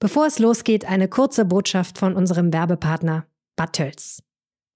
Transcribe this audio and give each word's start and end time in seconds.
Bevor 0.00 0.26
es 0.26 0.38
losgeht, 0.38 0.84
eine 0.84 1.08
kurze 1.08 1.44
Botschaft 1.44 1.98
von 1.98 2.14
unserem 2.14 2.52
Werbepartner 2.52 3.26
Battels. 3.56 4.22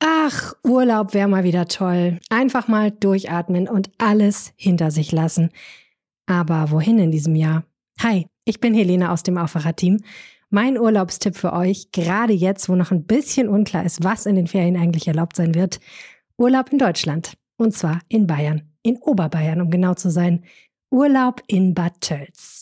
Ach, 0.01 0.55
Urlaub 0.65 1.15
wäre 1.15 1.29
mal 1.29 1.45
wieder 1.45 1.69
toll. 1.69 2.19
Einfach 2.29 2.67
mal 2.67 2.91
durchatmen 2.91 3.69
und 3.69 3.91
alles 3.99 4.53
hinter 4.57 4.91
sich 4.91 5.13
lassen. 5.13 5.51
Aber 6.27 6.73
wohin 6.73 6.99
in 6.99 7.13
diesem 7.13 7.37
Jahr? 7.37 7.63
Hi, 8.01 8.27
ich 8.45 8.59
bin 8.59 8.75
Helene 8.75 9.13
aus 9.13 9.23
dem 9.23 9.39
Aufwacher-Team. 9.39 10.01
Mein 10.51 10.77
Urlaubstipp 10.77 11.37
für 11.37 11.53
euch, 11.53 11.93
gerade 11.93 12.33
jetzt, 12.33 12.69
wo 12.69 12.75
noch 12.75 12.91
ein 12.91 13.05
bisschen 13.05 13.49
unklar 13.49 13.85
ist, 13.85 14.03
was 14.03 14.27
in 14.27 14.35
den 14.35 14.49
Ferien 14.49 14.77
eigentlich 14.77 15.07
erlaubt 15.07 15.37
sein 15.37 15.55
wird, 15.55 15.79
Urlaub 16.37 16.73
in 16.73 16.79
Deutschland. 16.79 17.35
Und 17.57 17.75
zwar 17.75 18.01
in 18.09 18.27
Bayern. 18.27 18.63
In 18.83 18.97
Oberbayern, 18.97 19.61
um 19.61 19.71
genau 19.71 19.95
zu 19.95 20.11
sein. 20.11 20.43
Urlaub 20.91 21.43
in 21.47 21.75
Bad 21.75 22.01
Tölz. 22.01 22.62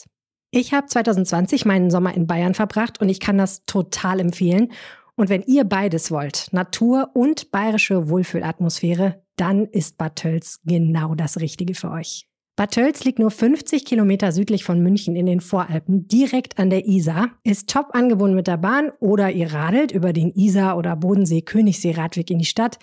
Ich 0.52 0.72
habe 0.74 0.88
2020 0.88 1.64
meinen 1.64 1.90
Sommer 1.90 2.12
in 2.14 2.26
Bayern 2.26 2.54
verbracht 2.54 3.00
und 3.00 3.08
ich 3.08 3.20
kann 3.20 3.38
das 3.38 3.64
total 3.66 4.18
empfehlen. 4.18 4.72
Und 5.14 5.28
wenn 5.28 5.42
ihr 5.42 5.62
beides 5.62 6.10
wollt, 6.10 6.48
Natur 6.50 7.10
und 7.14 7.52
bayerische 7.52 8.08
Wohlfühlatmosphäre, 8.08 9.22
dann 9.36 9.66
ist 9.66 9.96
Bad 9.96 10.16
Tölz 10.16 10.60
genau 10.64 11.14
das 11.14 11.38
Richtige 11.38 11.74
für 11.74 11.92
euch. 11.92 12.26
Bad 12.56 12.72
Tölz 12.72 13.04
liegt 13.04 13.20
nur 13.20 13.30
50 13.30 13.84
Kilometer 13.84 14.32
südlich 14.32 14.64
von 14.64 14.82
München 14.82 15.14
in 15.14 15.26
den 15.26 15.40
Voralpen, 15.40 16.08
direkt 16.08 16.58
an 16.58 16.68
der 16.68 16.84
Isar, 16.84 17.30
ist 17.44 17.70
top 17.70 17.94
angebunden 17.94 18.34
mit 18.34 18.48
der 18.48 18.56
Bahn 18.56 18.90
oder 18.98 19.30
ihr 19.30 19.52
radelt 19.52 19.92
über 19.92 20.12
den 20.12 20.32
Isar- 20.32 20.76
oder 20.76 20.96
Bodensee-Königssee-Radweg 20.96 22.28
in 22.28 22.40
die 22.40 22.44
Stadt. 22.44 22.80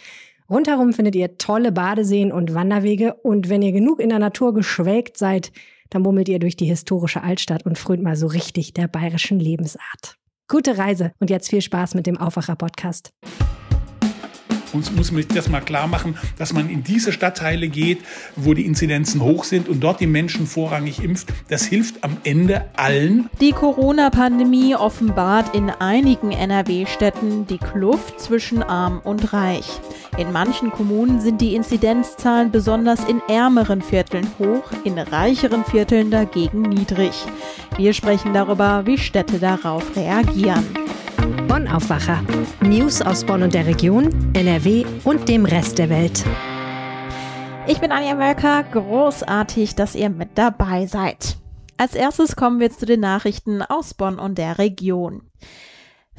Rundherum 0.49 0.93
findet 0.93 1.15
ihr 1.15 1.37
tolle 1.37 1.73
Badeseen 1.73 2.31
und 2.31 2.53
Wanderwege 2.53 3.15
und 3.15 3.49
wenn 3.49 3.61
ihr 3.61 3.73
genug 3.73 3.99
in 3.99 4.09
der 4.09 4.19
Natur 4.19 4.53
geschwelgt 4.53 5.17
seid, 5.17 5.51
dann 5.89 6.03
bummelt 6.03 6.29
ihr 6.29 6.39
durch 6.39 6.55
die 6.55 6.65
historische 6.65 7.23
Altstadt 7.23 7.65
und 7.65 7.77
frönt 7.77 8.03
mal 8.03 8.15
so 8.15 8.27
richtig 8.27 8.73
der 8.73 8.87
bayerischen 8.87 9.39
Lebensart. 9.39 10.17
Gute 10.47 10.77
Reise 10.77 11.11
und 11.19 11.29
jetzt 11.29 11.49
viel 11.49 11.61
Spaß 11.61 11.93
mit 11.93 12.07
dem 12.07 12.17
Aufwacher-Podcast. 12.17 13.11
Uns 14.73 14.91
muss 14.91 15.11
man 15.11 15.25
das 15.33 15.49
mal 15.49 15.61
klar 15.61 15.87
machen, 15.87 16.17
dass 16.37 16.53
man 16.53 16.69
in 16.69 16.83
diese 16.83 17.11
Stadtteile 17.11 17.69
geht, 17.69 17.99
wo 18.35 18.53
die 18.53 18.65
Inzidenzen 18.65 19.21
hoch 19.21 19.43
sind 19.43 19.69
und 19.69 19.79
dort 19.79 19.99
die 20.01 20.07
Menschen 20.07 20.45
vorrangig 20.45 21.01
impft. 21.01 21.29
Das 21.49 21.65
hilft 21.65 22.03
am 22.03 22.17
Ende 22.23 22.65
allen. 22.75 23.29
Die 23.39 23.51
Corona-Pandemie 23.51 24.75
offenbart 24.75 25.55
in 25.55 25.69
einigen 25.69 26.31
NRW-Städten 26.31 27.47
die 27.47 27.57
Kluft 27.57 28.19
zwischen 28.19 28.61
arm 28.61 28.99
und 29.03 29.33
reich. 29.33 29.79
In 30.17 30.31
manchen 30.31 30.71
Kommunen 30.71 31.21
sind 31.21 31.41
die 31.41 31.53
Inzidenzzahlen 31.53 32.49
besonders 32.49 33.03
in 33.07 33.21
ärmeren 33.27 33.83
Vierteln 33.83 34.27
hoch, 34.39 34.63
in 34.83 34.97
reicheren 34.97 35.63
Vierteln 35.63 36.09
dagegen 36.09 36.63
niedrig. 36.63 37.13
Wir 37.77 37.93
sprechen 37.93 38.33
darüber, 38.33 38.87
wie 38.87 38.97
Städte 38.97 39.37
darauf 39.37 39.95
reagieren. 39.95 40.65
Bonn 41.47 41.67
Aufwacher. 41.67 42.23
News 42.61 42.99
aus 43.03 43.23
Bonn 43.23 43.43
und 43.43 43.53
der 43.53 43.67
Region, 43.67 44.09
NRW 44.33 44.85
und 45.03 45.29
dem 45.29 45.45
Rest 45.45 45.77
der 45.77 45.91
Welt. 45.91 46.25
Ich 47.67 47.79
bin 47.79 47.91
Anja 47.91 48.17
Wölker. 48.17 48.63
Großartig, 48.63 49.75
dass 49.75 49.93
ihr 49.93 50.09
mit 50.09 50.29
dabei 50.33 50.87
seid. 50.87 51.37
Als 51.77 51.93
erstes 51.93 52.35
kommen 52.35 52.59
wir 52.59 52.71
zu 52.71 52.87
den 52.87 53.01
Nachrichten 53.01 53.61
aus 53.61 53.93
Bonn 53.93 54.17
und 54.17 54.39
der 54.39 54.57
Region. 54.57 55.21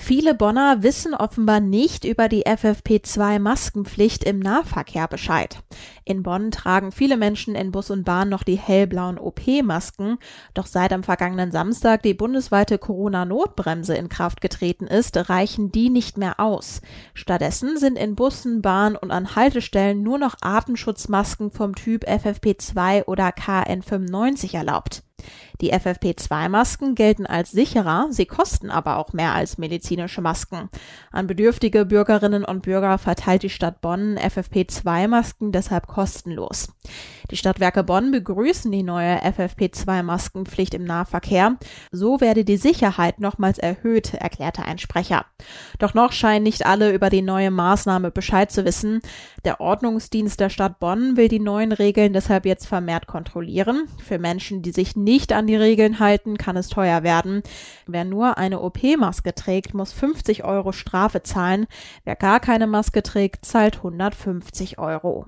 Viele 0.00 0.32
Bonner 0.32 0.84
wissen 0.84 1.12
offenbar 1.12 1.58
nicht 1.58 2.04
über 2.04 2.28
die 2.28 2.46
FFP2-Maskenpflicht 2.46 4.22
im 4.22 4.38
Nahverkehr 4.38 5.08
Bescheid. 5.08 5.58
In 6.04 6.22
Bonn 6.22 6.52
tragen 6.52 6.92
viele 6.92 7.16
Menschen 7.16 7.56
in 7.56 7.72
Bus 7.72 7.90
und 7.90 8.04
Bahn 8.04 8.28
noch 8.28 8.44
die 8.44 8.56
hellblauen 8.56 9.18
OP-Masken, 9.18 10.18
doch 10.54 10.66
seit 10.66 10.92
am 10.92 11.02
vergangenen 11.02 11.50
Samstag 11.50 12.04
die 12.04 12.14
bundesweite 12.14 12.78
Corona-Notbremse 12.78 13.96
in 13.96 14.08
Kraft 14.08 14.40
getreten 14.40 14.86
ist, 14.86 15.28
reichen 15.28 15.72
die 15.72 15.90
nicht 15.90 16.16
mehr 16.16 16.38
aus. 16.38 16.80
Stattdessen 17.12 17.76
sind 17.76 17.98
in 17.98 18.14
Bussen, 18.14 18.62
Bahn 18.62 18.96
und 18.96 19.10
an 19.10 19.34
Haltestellen 19.34 20.02
nur 20.02 20.18
noch 20.18 20.36
Atemschutzmasken 20.40 21.50
vom 21.50 21.74
Typ 21.74 22.04
FFP2 22.04 23.04
oder 23.04 23.28
KN95 23.30 24.54
erlaubt. 24.56 25.02
Die 25.60 25.72
FFP2-Masken 25.74 26.94
gelten 26.94 27.26
als 27.26 27.50
sicherer, 27.50 28.06
sie 28.10 28.26
kosten 28.26 28.70
aber 28.70 28.96
auch 28.96 29.12
mehr 29.12 29.34
als 29.34 29.58
medizinische 29.58 30.20
Masken. 30.20 30.68
An 31.10 31.26
bedürftige 31.26 31.84
Bürgerinnen 31.84 32.44
und 32.44 32.62
Bürger 32.62 32.98
verteilt 32.98 33.42
die 33.42 33.50
Stadt 33.50 33.80
Bonn 33.80 34.18
FFP2-Masken 34.18 35.50
deshalb 35.50 35.88
kostenlos. 35.88 36.68
Die 37.30 37.36
Stadtwerke 37.36 37.84
Bonn 37.84 38.10
begrüßen 38.10 38.70
die 38.70 38.82
neue 38.82 39.18
FFP2-Maskenpflicht 39.22 40.74
im 40.74 40.84
Nahverkehr. 40.84 41.56
So 41.90 42.20
werde 42.20 42.44
die 42.44 42.56
Sicherheit 42.56 43.20
nochmals 43.20 43.58
erhöht, 43.58 44.14
erklärte 44.14 44.62
ein 44.62 44.78
Sprecher. 44.78 45.26
Doch 45.78 45.92
noch 45.92 46.12
scheinen 46.12 46.44
nicht 46.44 46.64
alle 46.64 46.92
über 46.92 47.10
die 47.10 47.22
neue 47.22 47.50
Maßnahme 47.50 48.10
Bescheid 48.10 48.50
zu 48.50 48.64
wissen. 48.64 49.00
Der 49.44 49.60
Ordnungsdienst 49.60 50.40
der 50.40 50.50
Stadt 50.50 50.78
Bonn 50.78 51.16
will 51.16 51.28
die 51.28 51.40
neuen 51.40 51.72
Regeln 51.72 52.12
deshalb 52.12 52.46
jetzt 52.46 52.66
vermehrt 52.66 53.06
kontrollieren. 53.06 53.88
Für 54.02 54.18
Menschen, 54.18 54.62
die 54.62 54.72
sich 54.72 54.96
nicht 54.96 55.32
an 55.32 55.47
die 55.48 55.56
Regeln 55.56 55.98
halten, 55.98 56.38
kann 56.38 56.56
es 56.56 56.68
teuer 56.68 57.02
werden. 57.02 57.42
Wer 57.86 58.04
nur 58.04 58.38
eine 58.38 58.60
OP-Maske 58.60 59.34
trägt, 59.34 59.74
muss 59.74 59.92
50 59.92 60.44
Euro 60.44 60.70
Strafe 60.70 61.24
zahlen. 61.24 61.66
Wer 62.04 62.14
gar 62.14 62.38
keine 62.38 62.68
Maske 62.68 63.02
trägt, 63.02 63.44
zahlt 63.44 63.78
150 63.78 64.78
Euro. 64.78 65.26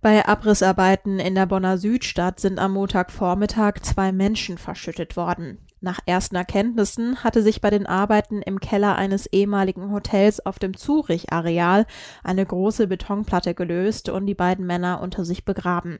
Bei 0.00 0.26
Abrissarbeiten 0.26 1.18
in 1.18 1.34
der 1.34 1.46
Bonner 1.46 1.78
Südstadt 1.78 2.38
sind 2.38 2.58
am 2.58 2.72
Montagvormittag 2.72 3.80
zwei 3.82 4.12
Menschen 4.12 4.58
verschüttet 4.58 5.16
worden. 5.16 5.58
Nach 5.80 6.00
ersten 6.06 6.34
Erkenntnissen 6.34 7.22
hatte 7.22 7.42
sich 7.42 7.60
bei 7.60 7.70
den 7.70 7.86
Arbeiten 7.86 8.42
im 8.42 8.58
Keller 8.58 8.96
eines 8.96 9.26
ehemaligen 9.26 9.92
Hotels 9.92 10.44
auf 10.44 10.58
dem 10.58 10.76
Zurich-Areal 10.76 11.86
eine 12.24 12.44
große 12.44 12.88
Betonplatte 12.88 13.54
gelöst 13.54 14.08
und 14.08 14.26
die 14.26 14.34
beiden 14.34 14.66
Männer 14.66 15.00
unter 15.00 15.24
sich 15.24 15.44
begraben. 15.44 15.98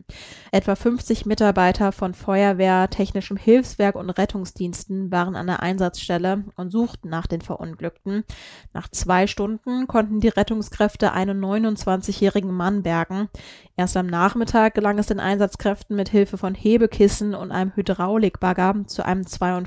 Etwa 0.50 0.74
50 0.74 1.26
Mitarbeiter 1.26 1.92
von 1.92 2.14
Feuerwehr, 2.14 2.90
technischem 2.90 3.36
Hilfswerk 3.36 3.94
und 3.94 4.10
Rettungsdiensten 4.10 5.12
waren 5.12 5.36
an 5.36 5.46
der 5.46 5.62
Einsatzstelle 5.62 6.44
und 6.56 6.70
suchten 6.70 7.08
nach 7.08 7.28
den 7.28 7.40
Verunglückten. 7.40 8.24
Nach 8.72 8.88
zwei 8.88 9.28
Stunden 9.28 9.86
konnten 9.86 10.18
die 10.18 10.28
Rettungskräfte 10.28 11.12
einen 11.12 11.40
29-jährigen 11.44 12.52
Mann 12.52 12.82
bergen. 12.82 13.28
Erst 13.76 13.96
am 13.96 14.06
Nachmittag 14.06 14.74
gelang 14.74 14.98
es 14.98 15.06
den 15.06 15.20
Einsatzkräften 15.20 15.94
mit 15.94 16.08
Hilfe 16.08 16.36
von 16.36 16.56
Hebekissen 16.56 17.36
und 17.36 17.52
einem 17.52 17.76
Hydraulikbagger 17.76 18.74
zu 18.86 19.04
einem 19.04 19.24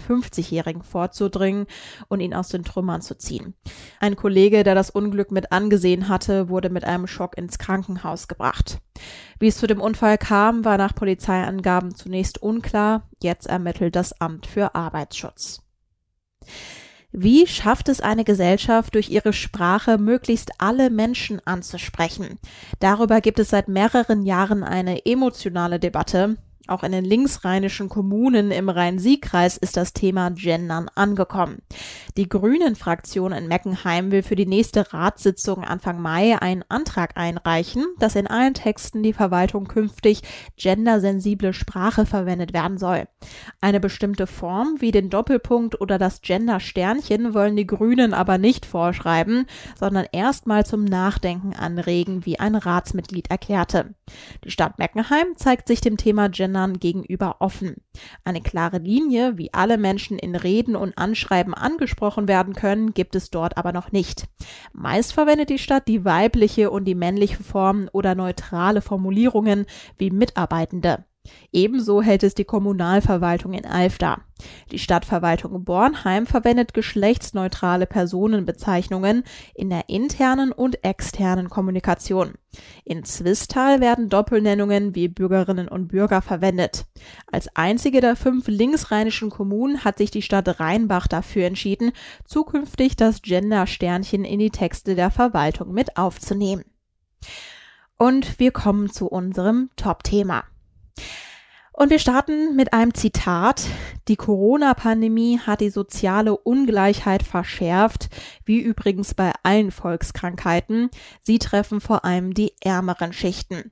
52-Jährigen 0.08 0.84
vorzudringen 0.84 1.68
und 2.08 2.20
ihn 2.20 2.34
aus 2.34 2.50
den 2.50 2.64
Trümmern 2.64 3.02
zu 3.02 3.18
ziehen. 3.18 3.54
Ein 4.00 4.16
Kollege, 4.16 4.64
der 4.64 4.76
das 4.76 4.90
Unglück 4.90 5.32
mit 5.32 5.52
angesehen 5.52 6.08
hatte, 6.08 6.50
wurde 6.50 6.70
mit 6.70 6.84
einem 6.84 7.08
Schock 7.08 7.38
ins 7.38 7.58
Krankenhaus 7.58 8.28
gebracht. 8.28 8.80
Wie 9.40 9.48
es 9.48 9.58
zu 9.58 9.68
dem 9.68 9.82
Unfall 9.82 10.18
kam, 10.18 10.66
war 10.66 10.78
nach 10.78 10.96
Polizeiangaben 10.96 11.96
zunächst 11.96 12.42
unklar. 12.42 13.10
Jetzt 13.22 13.48
ermittelt 13.48 13.96
das 13.96 14.20
Amt 14.20 14.46
für 14.46 14.76
Arbeitsschutz. 14.76 15.62
Wie 17.14 17.46
schafft 17.46 17.90
es 17.90 18.00
eine 18.00 18.24
Gesellschaft, 18.24 18.96
durch 18.96 19.10
ihre 19.10 19.34
Sprache 19.34 19.98
möglichst 19.98 20.52
alle 20.60 20.90
Menschen 20.90 21.46
anzusprechen? 21.46 22.40
Darüber 22.80 23.20
gibt 23.20 23.38
es 23.40 23.50
seit 23.50 23.68
mehreren 23.68 24.26
Jahren 24.26 24.64
eine 24.64 25.06
emotionale 25.06 25.78
Debatte. 25.78 26.38
Auch 26.68 26.84
in 26.84 26.92
den 26.92 27.04
linksrheinischen 27.04 27.90
Kommunen 27.90 28.52
im 28.52 28.70
Rhein-Sieg-Kreis 28.70 29.58
ist 29.58 29.78
das 29.78 29.94
Thema 29.94 30.30
Gendern 30.30 30.90
angekommen. 30.94 31.64
Die 32.18 32.30
Grünen-Fraktion 32.30 33.32
in 33.32 33.48
Meckenheim 33.48 34.12
will 34.12 34.22
für 34.22 34.36
die 34.36 34.46
nächste 34.46 34.94
Ratssitzung 34.94 35.64
Anfang 35.64 36.00
Mai 36.00 36.40
einen 36.40 36.64
Antrag 36.70 37.18
einreichen, 37.18 37.88
dass 37.98 38.16
in 38.16 38.28
allen 38.28 38.54
Texten 38.54 39.02
die 39.02 39.14
Verwaltung 39.14 39.66
künftig 39.68 40.22
gendersensible 40.56 41.54
Sprache 41.54 42.06
verwendet 42.06 42.54
werden 42.54 42.78
soll. 42.78 43.08
Eine 43.60 43.80
bestimmte 43.80 44.28
Form 44.28 44.76
wie 44.80 44.92
den 44.92 45.10
Doppelpunkt 45.10 45.82
oder 45.82 45.98
das 45.98 46.22
Gender-Sternchen 46.22 47.34
wollen 47.34 47.56
die 47.56 47.68
Grünen 47.68 48.14
aber 48.14 48.38
nicht 48.38 48.68
vorschreiben, 48.68 49.48
sondern 49.80 50.06
erstmal 50.12 50.64
zum 50.64 50.86
Nachdenken 50.86 51.56
anregen, 51.56 52.26
wie 52.26 52.40
ein 52.40 52.56
Ratsmitglied 52.56 53.32
erklärte. 53.32 53.96
Die 54.44 54.52
Stadt 54.52 54.78
Meckenheim 54.78 55.36
zeigt 55.38 55.68
sich 55.68 55.82
dem 55.82 55.98
Thema 55.98 56.30
Gender 56.30 56.51
Gendern 56.52 56.80
gegenüber 56.80 57.38
offen. 57.40 57.78
Eine 58.26 58.42
klare 58.42 58.80
Linie, 58.80 59.38
wie 59.38 59.54
alle 59.54 59.78
Menschen 59.78 60.20
in 60.20 60.36
Reden 60.36 60.76
und 60.76 60.98
Anschreiben 60.98 61.54
angesprochen 61.54 62.28
werden 62.28 62.54
können, 62.54 62.94
gibt 62.94 63.16
es 63.16 63.30
dort 63.30 63.58
aber 63.58 63.72
noch 63.72 63.94
nicht. 63.94 64.28
Meist 64.74 65.14
verwendet 65.14 65.50
die 65.50 65.60
Stadt 65.60 65.88
die 65.88 66.04
weibliche 66.04 66.70
und 66.70 66.86
die 66.86 66.96
männliche 66.96 67.42
Form 67.42 67.90
oder 67.94 68.16
neutrale 68.16 68.82
Formulierungen 68.82 69.66
wie 69.98 70.12
Mitarbeitende. 70.12 71.06
Ebenso 71.52 72.02
hält 72.02 72.24
es 72.24 72.34
die 72.34 72.46
Kommunalverwaltung 72.46 73.54
in 73.54 73.66
Alfter. 73.66 74.22
Die 74.72 74.80
Stadtverwaltung 74.80 75.64
Bornheim 75.64 76.26
verwendet 76.26 76.74
geschlechtsneutrale 76.74 77.86
Personenbezeichnungen 77.86 79.24
in 79.54 79.70
der 79.70 79.88
internen 79.88 80.52
und 80.52 80.84
externen 80.84 81.50
Kommunikation. 81.50 82.34
In 82.84 83.04
Zwistal 83.04 83.82
werden 83.82 84.10
Doppelnennungen 84.10 84.96
wie 84.96 85.10
Bürgerinnen 85.10 85.68
und 85.68 85.90
Bürger 85.90 86.22
verwendet. 86.22 86.86
Als 87.32 87.56
einzige 87.56 88.02
der 88.02 88.16
fünf 88.16 88.48
linksrheinischen 88.48 89.30
Kommunen 89.30 89.84
hat 89.84 90.00
sich 90.00 90.10
die 90.10 90.24
Stadt 90.24 90.60
Rheinbach 90.60 91.08
dafür 91.08 91.46
entschieden, 91.46 91.92
zukünftig 92.26 92.96
das 92.96 93.22
Gender-Sternchen 93.22 94.26
in 94.26 94.40
die 94.40 94.50
Texte 94.50 94.96
der 94.96 95.12
Verwaltung 95.12 95.72
mit 95.72 95.98
aufzunehmen. 95.98 96.66
Und 97.98 98.40
wir 98.40 98.52
kommen 98.52 98.90
zu 98.90 99.08
unserem 99.08 99.70
Top-Thema. 99.76 100.44
Und 101.82 101.90
wir 101.90 101.98
starten 101.98 102.56
mit 102.56 102.74
einem 102.74 102.94
Zitat. 102.94 103.66
Die 104.08 104.16
Corona-Pandemie 104.16 105.40
hat 105.40 105.62
die 105.62 105.72
soziale 105.72 106.38
Ungleichheit 106.38 107.24
verschärft, 107.24 108.10
wie 108.46 108.60
übrigens 108.60 109.16
bei 109.16 109.32
allen 109.42 109.72
Volkskrankheiten. 109.72 110.92
Sie 111.24 111.40
treffen 111.40 111.82
vor 111.82 112.06
allem 112.06 112.36
die 112.36 112.54
ärmeren 112.62 113.14
Schichten. 113.14 113.72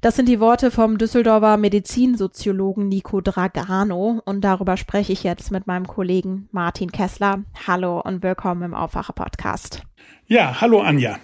Das 0.00 0.16
sind 0.16 0.30
die 0.30 0.40
Worte 0.40 0.70
vom 0.70 0.96
Düsseldorfer 0.96 1.58
Medizinsoziologen 1.58 2.88
Nico 2.88 3.20
Dragano 3.20 4.22
und 4.24 4.40
darüber 4.40 4.78
spreche 4.78 5.12
ich 5.12 5.22
jetzt 5.22 5.50
mit 5.50 5.66
meinem 5.66 5.86
Kollegen 5.86 6.48
Martin 6.52 6.90
Kessler. 6.90 7.44
Hallo 7.66 8.00
und 8.00 8.22
willkommen 8.22 8.62
im 8.62 8.72
Aufwache-Podcast. 8.72 9.82
Ja, 10.26 10.62
hallo 10.62 10.80
Anja. 10.80 11.18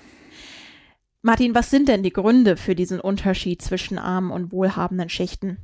Martin, 1.23 1.55
was 1.55 1.71
sind 1.71 1.89
denn 1.89 2.03
die 2.03 2.13
Gründe 2.13 2.59
für 2.59 2.75
diesen 2.75 3.01
Unterschied 3.01 3.63
zwischen 3.63 3.99
armen 3.99 4.31
und 4.31 4.53
wohlhabenden 4.53 5.09
Schichten? 5.09 5.57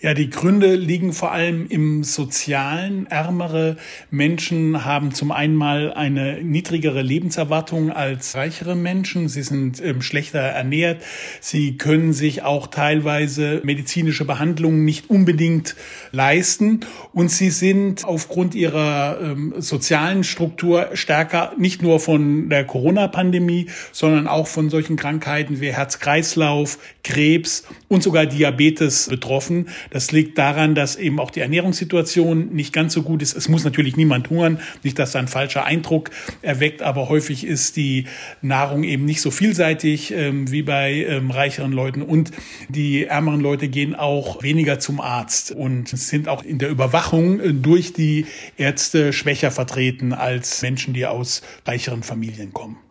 Ja, 0.00 0.14
die 0.14 0.30
Gründe 0.30 0.76
liegen 0.76 1.12
vor 1.12 1.32
allem 1.32 1.66
im 1.68 2.04
Sozialen. 2.04 3.08
Ärmere 3.08 3.76
Menschen 4.10 4.84
haben 4.84 5.12
zum 5.12 5.32
einen 5.32 5.56
mal 5.56 5.92
eine 5.92 6.40
niedrigere 6.42 7.02
Lebenserwartung 7.02 7.90
als 7.90 8.36
reichere 8.36 8.76
Menschen. 8.76 9.28
Sie 9.28 9.42
sind 9.42 9.82
ähm, 9.82 10.00
schlechter 10.00 10.38
ernährt. 10.38 11.02
Sie 11.40 11.76
können 11.78 12.12
sich 12.12 12.42
auch 12.42 12.68
teilweise 12.68 13.60
medizinische 13.64 14.24
Behandlungen 14.24 14.84
nicht 14.84 15.10
unbedingt 15.10 15.74
leisten. 16.12 16.80
Und 17.12 17.32
sie 17.32 17.50
sind 17.50 18.04
aufgrund 18.04 18.54
ihrer 18.54 19.18
ähm, 19.20 19.54
sozialen 19.58 20.22
Struktur 20.22 20.90
stärker 20.92 21.54
nicht 21.58 21.82
nur 21.82 21.98
von 21.98 22.48
der 22.50 22.64
Corona-Pandemie, 22.64 23.66
sondern 23.90 24.28
auch 24.28 24.46
von 24.46 24.70
solchen 24.70 24.94
Krankheiten 24.94 25.60
wie 25.60 25.72
Herz-Kreislauf, 25.72 26.78
Krebs 27.02 27.64
und 27.88 28.04
sogar 28.04 28.26
Diabetes 28.26 29.08
betroffen 29.08 29.47
betroffen. 29.48 29.68
Das 29.90 30.12
liegt 30.12 30.38
daran, 30.38 30.74
dass 30.74 30.96
eben 30.96 31.18
auch 31.20 31.30
die 31.30 31.40
Ernährungssituation 31.40 32.54
nicht 32.54 32.72
ganz 32.72 32.92
so 32.92 33.02
gut 33.02 33.22
ist. 33.22 33.36
Es 33.36 33.48
muss 33.48 33.64
natürlich 33.64 33.96
niemand 33.96 34.30
hungern, 34.30 34.60
nicht, 34.82 34.98
dass 34.98 35.12
da 35.12 35.18
ein 35.18 35.28
falscher 35.28 35.64
Eindruck 35.64 36.10
erweckt, 36.42 36.82
aber 36.82 37.08
häufig 37.08 37.44
ist 37.44 37.76
die 37.76 38.06
Nahrung 38.42 38.84
eben 38.84 39.04
nicht 39.04 39.20
so 39.20 39.30
vielseitig 39.30 40.12
ähm, 40.12 40.50
wie 40.50 40.62
bei 40.62 40.92
ähm, 40.92 41.30
reicheren 41.30 41.72
Leuten 41.72 42.02
und 42.02 42.30
die 42.68 43.04
ärmeren 43.04 43.40
Leute 43.40 43.68
gehen 43.68 43.94
auch 43.94 44.42
weniger 44.42 44.78
zum 44.78 45.00
Arzt 45.00 45.52
und 45.52 45.88
sind 45.88 46.28
auch 46.28 46.44
in 46.44 46.58
der 46.58 46.70
Überwachung 46.70 47.40
äh, 47.40 47.54
durch 47.54 47.92
die 47.92 48.26
Ärzte 48.56 49.12
schwächer 49.12 49.50
vertreten 49.50 50.12
als 50.12 50.62
Menschen, 50.62 50.94
die 50.94 51.06
aus 51.06 51.42
reicheren 51.66 52.02
Familien 52.02 52.52
kommen 52.52 52.87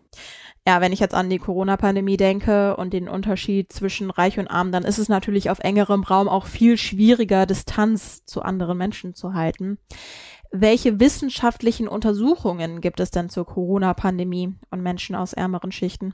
ja, 0.67 0.81
wenn 0.81 0.91
ich 0.91 0.99
jetzt 0.99 1.15
an 1.15 1.29
die 1.29 1.37
Corona-Pandemie 1.37 2.17
denke 2.17 2.75
und 2.75 2.91
den 2.91 3.07
Unterschied 3.07 3.71
zwischen 3.71 4.11
Reich 4.11 4.37
und 4.37 4.49
Arm, 4.49 4.73
dann 4.73 4.83
ist 4.83 4.97
es 4.97 5.07
natürlich 5.07 5.49
auf 5.49 5.59
engerem 5.59 6.03
Raum 6.03 6.27
auch 6.27 6.45
viel 6.45 6.75
schwieriger, 6.75 7.45
Distanz 7.45 8.25
zu 8.25 8.41
anderen 8.41 8.77
Menschen 8.77 9.15
zu 9.15 9.33
halten. 9.33 9.77
Welche 10.51 10.99
wissenschaftlichen 10.99 11.87
Untersuchungen 11.87 12.81
gibt 12.81 12.99
es 12.99 13.11
denn 13.11 13.29
zur 13.29 13.45
Corona-Pandemie 13.45 14.55
und 14.69 14.83
Menschen 14.83 15.15
aus 15.15 15.31
ärmeren 15.31 15.71
Schichten? 15.71 16.13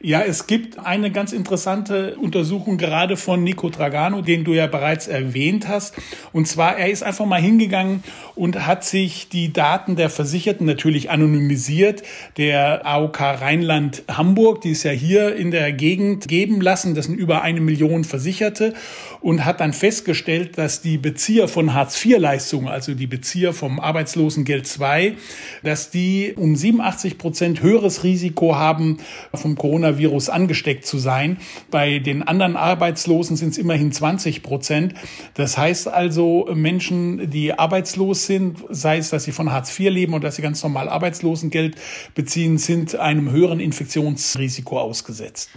Ja, 0.00 0.22
es 0.22 0.46
gibt 0.46 0.78
eine 0.78 1.10
ganz 1.10 1.32
interessante 1.32 2.14
Untersuchung 2.18 2.78
gerade 2.78 3.16
von 3.16 3.42
Nico 3.42 3.68
Dragano, 3.68 4.22
den 4.22 4.44
du 4.44 4.54
ja 4.54 4.68
bereits 4.68 5.08
erwähnt 5.08 5.66
hast. 5.66 5.92
Und 6.32 6.46
zwar, 6.46 6.76
er 6.76 6.88
ist 6.88 7.02
einfach 7.02 7.26
mal 7.26 7.40
hingegangen 7.40 8.04
und 8.36 8.64
hat 8.64 8.84
sich 8.84 9.28
die 9.28 9.52
Daten 9.52 9.96
der 9.96 10.08
Versicherten 10.08 10.66
natürlich 10.66 11.10
anonymisiert, 11.10 12.04
der 12.36 12.86
AOK 12.86 13.20
Rheinland 13.20 14.04
Hamburg, 14.06 14.60
die 14.60 14.70
es 14.70 14.84
ja 14.84 14.92
hier 14.92 15.34
in 15.34 15.50
der 15.50 15.72
Gegend 15.72 16.28
geben 16.28 16.60
lassen. 16.60 16.94
Das 16.94 17.06
sind 17.06 17.16
über 17.16 17.42
eine 17.42 17.60
Million 17.60 18.04
Versicherte 18.04 18.74
und 19.20 19.44
hat 19.44 19.58
dann 19.58 19.72
festgestellt, 19.72 20.58
dass 20.58 20.80
die 20.80 20.98
Bezieher 20.98 21.48
von 21.48 21.74
Hartz-IV-Leistungen, 21.74 22.68
also 22.68 22.94
die 22.94 23.08
Bezieher 23.08 23.52
vom 23.52 23.80
Arbeitslosengeld 23.80 24.78
II, 24.78 25.16
dass 25.64 25.90
die 25.90 26.34
um 26.36 26.54
87 26.54 27.18
Prozent 27.18 27.62
höheres 27.62 28.04
Risiko 28.04 28.54
haben, 28.54 28.98
vom 29.34 29.56
Corona 29.56 29.87
Coronavirus 29.88 30.28
angesteckt 30.28 30.86
zu 30.86 30.98
sein. 30.98 31.38
Bei 31.70 31.98
den 31.98 32.22
anderen 32.22 32.56
Arbeitslosen 32.56 33.36
sind 33.36 33.50
es 33.50 33.58
immerhin 33.58 33.92
20 33.92 34.42
Prozent. 34.42 34.94
Das 35.34 35.56
heißt 35.56 35.88
also, 35.88 36.48
Menschen, 36.54 37.30
die 37.30 37.58
arbeitslos 37.58 38.26
sind, 38.26 38.58
sei 38.68 38.98
es, 38.98 39.10
dass 39.10 39.24
sie 39.24 39.32
von 39.32 39.50
Hartz 39.50 39.78
IV 39.78 39.90
leben 39.90 40.14
oder 40.14 40.28
dass 40.28 40.36
sie 40.36 40.42
ganz 40.42 40.62
normal 40.62 40.88
Arbeitslosengeld 40.88 41.76
beziehen, 42.14 42.58
sind 42.58 42.96
einem 42.96 43.30
höheren 43.30 43.60
Infektionsrisiko 43.60 44.78
ausgesetzt. 44.78 45.50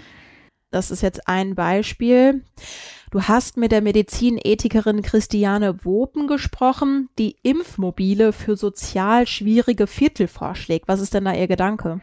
Das 0.72 0.89
ist 0.89 1.01
jetzt 1.01 1.27
ein 1.27 1.56
Beispiel. 1.56 2.44
Du 3.12 3.24
hast 3.24 3.58
mit 3.58 3.74
der 3.74 3.81
Medizinethikerin 3.81 5.02
Christiane 5.02 5.84
Wopen 5.84 6.28
gesprochen, 6.28 7.10
die 7.19 7.36
Impfmobile 7.44 8.31
für 8.31 8.56
sozial 8.56 9.28
schwierige 9.28 9.86
Viertel 9.86 10.30
vorschlägt. 10.30 10.88
Was 10.88 11.02
ist 11.02 11.13
denn 11.13 11.25
da 11.25 11.34
ihr 11.34 11.50
Gedanke? 11.50 12.00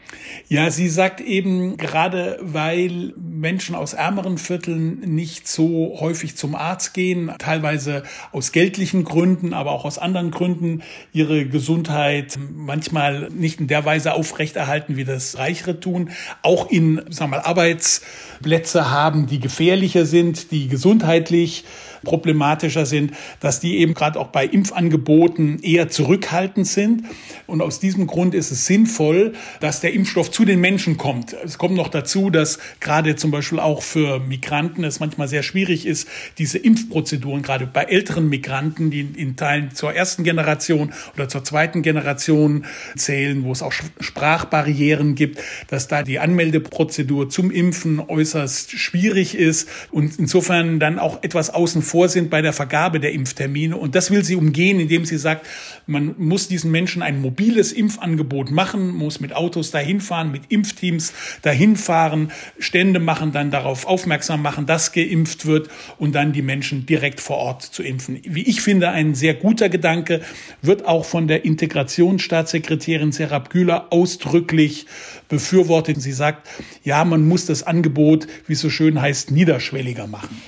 Ja, 0.49 0.71
sie 0.71 0.91
sagt 0.91 1.23
eben 1.23 1.79
gerade, 1.79 2.39
weil 2.43 3.15
Menschen 3.17 3.75
aus 3.75 3.95
ärmeren 3.95 4.37
Vierteln 4.37 5.01
nicht 5.01 5.49
so 5.49 5.97
häufig 5.99 6.37
zum 6.37 6.55
Arzt 6.55 6.93
gehen, 6.93 7.33
teilweise 7.39 8.03
aus 8.31 8.53
geldlichen 8.53 9.05
Gründen, 9.05 9.55
aber 9.55 9.73
auch 9.73 9.87
aus 9.87 9.97
anderen 9.97 10.31
Gründen 10.31 10.83
ihre 11.15 11.47
Gesundheit 11.47 12.39
manchmal 12.55 13.31
nicht 13.31 13.61
in 13.61 13.67
der 13.67 13.87
Weise 13.87 14.13
aufrechterhalten, 14.13 14.97
wie 14.97 15.05
das 15.05 15.39
Reichere 15.39 15.81
tun, 15.81 16.11
auch 16.43 16.71
in, 16.71 16.97
sagen 17.09 17.31
wir 17.31 17.39
mal, 17.39 17.45
Arbeitsplätze 17.45 18.91
haben, 18.91 19.27
die 19.27 19.41
gefährlicher 19.41 20.05
sind, 20.05 20.51
die 20.51 20.69
gesund 20.69 20.98
gesundheitlich 20.99 21.65
problematischer 22.05 22.87
sind, 22.87 23.13
dass 23.41 23.61
die 23.61 23.79
eben 23.79 23.95
gerade 23.95 24.19
auch 24.19 24.29
bei 24.29 24.47
Impfangeboten 24.47 25.61
eher 25.63 25.89
zurückhaltend 25.89 26.67
sind. 26.67 27.05
Und 27.47 27.63
aus 27.63 27.81
diesem 27.81 28.07
Grund 28.07 28.35
ist 28.35 28.51
es 28.51 28.67
sinnvoll, 28.67 29.33
dass 29.61 29.81
der 29.81 29.93
Impfstoff 29.93 30.31
zu 30.31 30.45
den 30.45 30.61
Menschen 30.61 30.97
kommt. 30.97 31.35
Es 31.45 31.59
kommt 31.59 31.75
noch 31.75 31.89
dazu, 31.89 32.31
dass 32.31 32.59
gerade 32.81 33.17
zum 33.17 33.31
Beispiel 33.31 33.61
auch 33.61 33.83
für 33.83 34.21
Migranten 34.21 34.85
es 34.85 35.01
manchmal 35.01 35.29
sehr 35.29 35.43
schwierig 35.43 35.87
ist, 35.87 36.09
diese 36.39 36.59
Impfprozeduren, 36.59 37.43
gerade 37.43 37.67
bei 37.67 37.85
älteren 37.85 38.29
Migranten, 38.29 38.91
die 38.91 39.01
in 39.01 39.37
Teilen 39.37 39.75
zur 39.75 39.95
ersten 39.95 40.25
Generation 40.25 40.93
oder 41.15 41.29
zur 41.29 41.45
zweiten 41.45 41.83
Generation 41.83 42.65
zählen, 42.97 43.45
wo 43.45 43.53
es 43.53 43.63
auch 43.63 43.73
Sprachbarrieren 43.73 45.15
gibt, 45.15 45.41
dass 45.69 45.89
da 45.89 46.03
die 46.03 46.19
Anmeldeprozedur 46.19 47.29
zum 47.29 47.51
Impfen 47.51 48.01
äußerst 48.01 48.73
schwierig 48.79 49.35
ist 49.35 49.69
und 49.91 50.19
insofern 50.19 50.81
dann 50.81 50.99
auch 50.99 51.23
etwas 51.23 51.51
außen 51.51 51.83
vor 51.89 52.09
sind 52.09 52.31
bei 52.31 52.43
der 52.43 52.53
Vergabe 52.53 53.01
der 53.01 53.13
Impftermine. 53.13 53.77
Und 53.77 53.95
das 53.95 54.11
will 54.11 54.25
sie 54.25 54.37
umgehen, 54.37 54.79
indem 54.79 55.05
sie 55.05 55.19
sagt, 55.19 55.47
man 55.87 56.15
muss 56.19 56.49
diesen 56.49 56.71
Menschen 56.71 57.03
ein 57.03 57.21
mobiles 57.21 57.73
Impfangebot 57.73 58.51
machen, 58.51 58.95
muss 58.95 59.21
mit 59.21 59.35
Autos 59.35 59.71
dahin 59.71 60.01
fahren, 60.01 60.31
mit 60.31 60.43
Impfteams 60.51 61.13
dahin 61.43 61.77
fahren, 61.77 62.31
Stände 62.59 63.01
machen, 63.01 63.33
dann 63.33 63.51
darauf 63.51 63.87
aufmerksam 63.87 64.43
machen, 64.43 64.67
dass 64.67 64.93
geimpft 64.93 65.47
wird 65.47 65.69
und 65.99 66.15
dann 66.15 66.33
die 66.33 66.43
Menschen 66.43 66.87
direkt 66.87 67.21
vor 67.21 67.39
Ort 67.39 67.63
zu 67.63 67.83
impfen. 67.83 68.21
Wie 68.25 68.43
ich 68.43 68.61
finde, 68.61 68.91
ein 68.91 69.15
sehr 69.15 69.35
guter 69.35 69.69
Gedanke, 69.69 70.21
wird 70.63 70.85
auch 70.85 71.05
von 71.05 71.27
der 71.29 71.45
Integrationsstaatssekretärin 71.45 73.13
Serap 73.13 73.51
Güler 73.51 73.87
ausdrücklich 73.91 74.87
befürwortet. 75.29 76.01
Sie 76.01 76.13
sagt, 76.13 76.49
ja, 76.85 77.05
man 77.05 77.27
muss 77.27 77.47
das 77.47 77.63
Angebot, 77.63 78.27
wie 78.47 78.53
es 78.53 78.61
so 78.61 78.71
schön 78.71 79.01
heißt, 79.01 79.31
niederschwelliger 79.31 80.07
machen. 80.07 80.41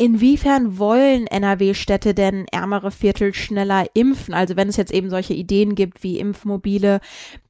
Inwiefern 0.00 0.78
wollen 0.78 1.26
NRW-Städte 1.26 2.14
denn 2.14 2.46
ärmere 2.52 2.92
Viertel 2.92 3.34
schneller 3.34 3.84
impfen? 3.94 4.32
Also 4.32 4.54
wenn 4.54 4.68
es 4.68 4.76
jetzt 4.76 4.92
eben 4.92 5.10
solche 5.10 5.34
Ideen 5.34 5.74
gibt 5.74 6.04
wie 6.04 6.20
Impfmobile, 6.20 7.00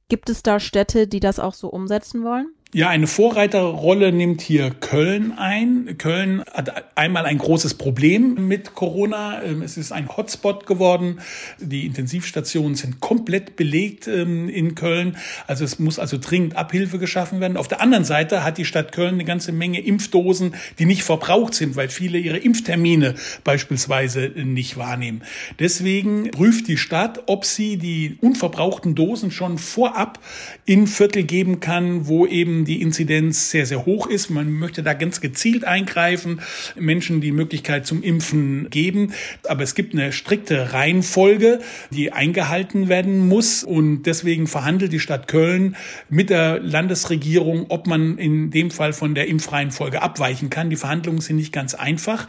gibt 0.09 0.31
es 0.31 0.43
da 0.43 0.59
Städte, 0.59 1.07
die 1.07 1.21
das 1.21 1.41
auch 1.41 1.53
so 1.53 1.69
umsetzen 1.69 2.25
wollen? 2.25 2.47
Ja, 2.75 2.91
eine 2.91 3.07
Vorreiterrolle 3.07 4.13
nimmt 4.13 4.43
hier 4.43 4.69
Köln 4.69 5.33
ein. 5.33 5.97
Köln 5.97 6.45
hat 6.53 6.85
einmal 6.99 7.25
ein 7.25 7.39
großes 7.39 7.73
Problem 7.75 8.47
mit 8.47 8.75
Corona. 8.75 9.43
Ähm, 9.43 9.63
es 9.63 9.79
ist 9.79 9.91
ein 9.91 10.15
Hotspot 10.15 10.67
geworden. 10.67 11.21
Die 11.59 11.87
Intensivstationen 11.87 12.75
sind 12.75 13.01
komplett 13.01 13.57
belegt 13.57 14.07
ähm, 14.07 14.51
in 14.51 14.75
Köln. 14.75 15.17
Also 15.47 15.65
es 15.65 15.79
muss 15.79 15.99
also 15.99 16.19
dringend 16.21 16.57
Abhilfe 16.57 16.99
geschaffen 16.99 17.41
werden. 17.41 17.57
Auf 17.57 17.69
der 17.69 17.81
anderen 17.81 18.05
Seite 18.05 18.45
hat 18.45 18.59
die 18.59 18.67
Stadt 18.67 18.93
Köln 18.93 19.15
eine 19.15 19.25
ganze 19.25 19.53
Menge 19.53 19.81
Impfdosen, 19.81 20.55
die 20.79 20.85
nicht 20.85 21.05
verbraucht 21.05 21.55
sind, 21.55 21.75
weil 21.75 21.89
viele 21.89 22.19
ihre 22.19 22.37
Impftermine 22.37 23.15
beispielsweise 23.45 24.31
nicht 24.45 24.77
wahrnehmen. 24.77 25.23
Deswegen 25.59 26.31
prüft 26.33 26.69
die 26.69 26.77
Stadt, 26.77 27.23
ob 27.29 27.47
sie 27.47 27.79
die 27.79 28.19
unverbrauchten 28.21 28.95
Dosen 28.95 29.31
schon 29.31 29.57
vorab 29.57 30.21
in 30.67 30.87
Viertel 30.87 31.23
geben 31.23 31.61
kann, 31.61 32.07
wo 32.09 32.27
eben 32.27 32.58
die 32.65 32.83
Inzidenz 32.83 33.51
sehr, 33.51 33.67
sehr 33.67 33.87
hoch 33.87 34.07
ist. 34.07 34.31
Man 34.31 34.53
möchte 34.53 34.83
da 34.83 34.95
ganz 34.95 35.21
gezielt 35.21 35.65
eingreifen, 35.65 36.41
Menschen 36.79 37.21
die 37.21 37.33
Möglichkeit 37.33 37.87
zum 37.87 38.03
Impfen 38.03 38.71
geben. 38.71 39.13
Aber 39.47 39.63
es 39.63 39.75
gibt 39.75 39.95
eine 39.95 40.13
strikte 40.13 40.73
Reihenfolge, 40.73 41.61
die 41.91 42.13
eingehalten 42.13 42.89
werden 42.89 43.29
muss. 43.29 43.65
Und 43.65 44.05
deswegen 44.05 44.47
verhandelt 44.47 44.93
die 44.93 45.01
Stadt 45.01 45.29
Köln 45.29 45.77
mit 46.09 46.31
der 46.31 46.61
Landesregierung, 46.61 47.67
ob 47.69 47.87
man 47.87 48.19
in 48.19 48.51
dem 48.51 48.71
Fall 48.71 48.93
von 48.93 49.15
der 49.15 49.29
Impfreihenfolge 49.29 50.03
abweichen 50.03 50.51
kann. 50.51 50.71
Die 50.71 50.77
Verhandlungen 50.77 51.21
sind 51.21 51.37
nicht 51.37 51.53
ganz 51.53 51.75
einfach. 51.75 52.29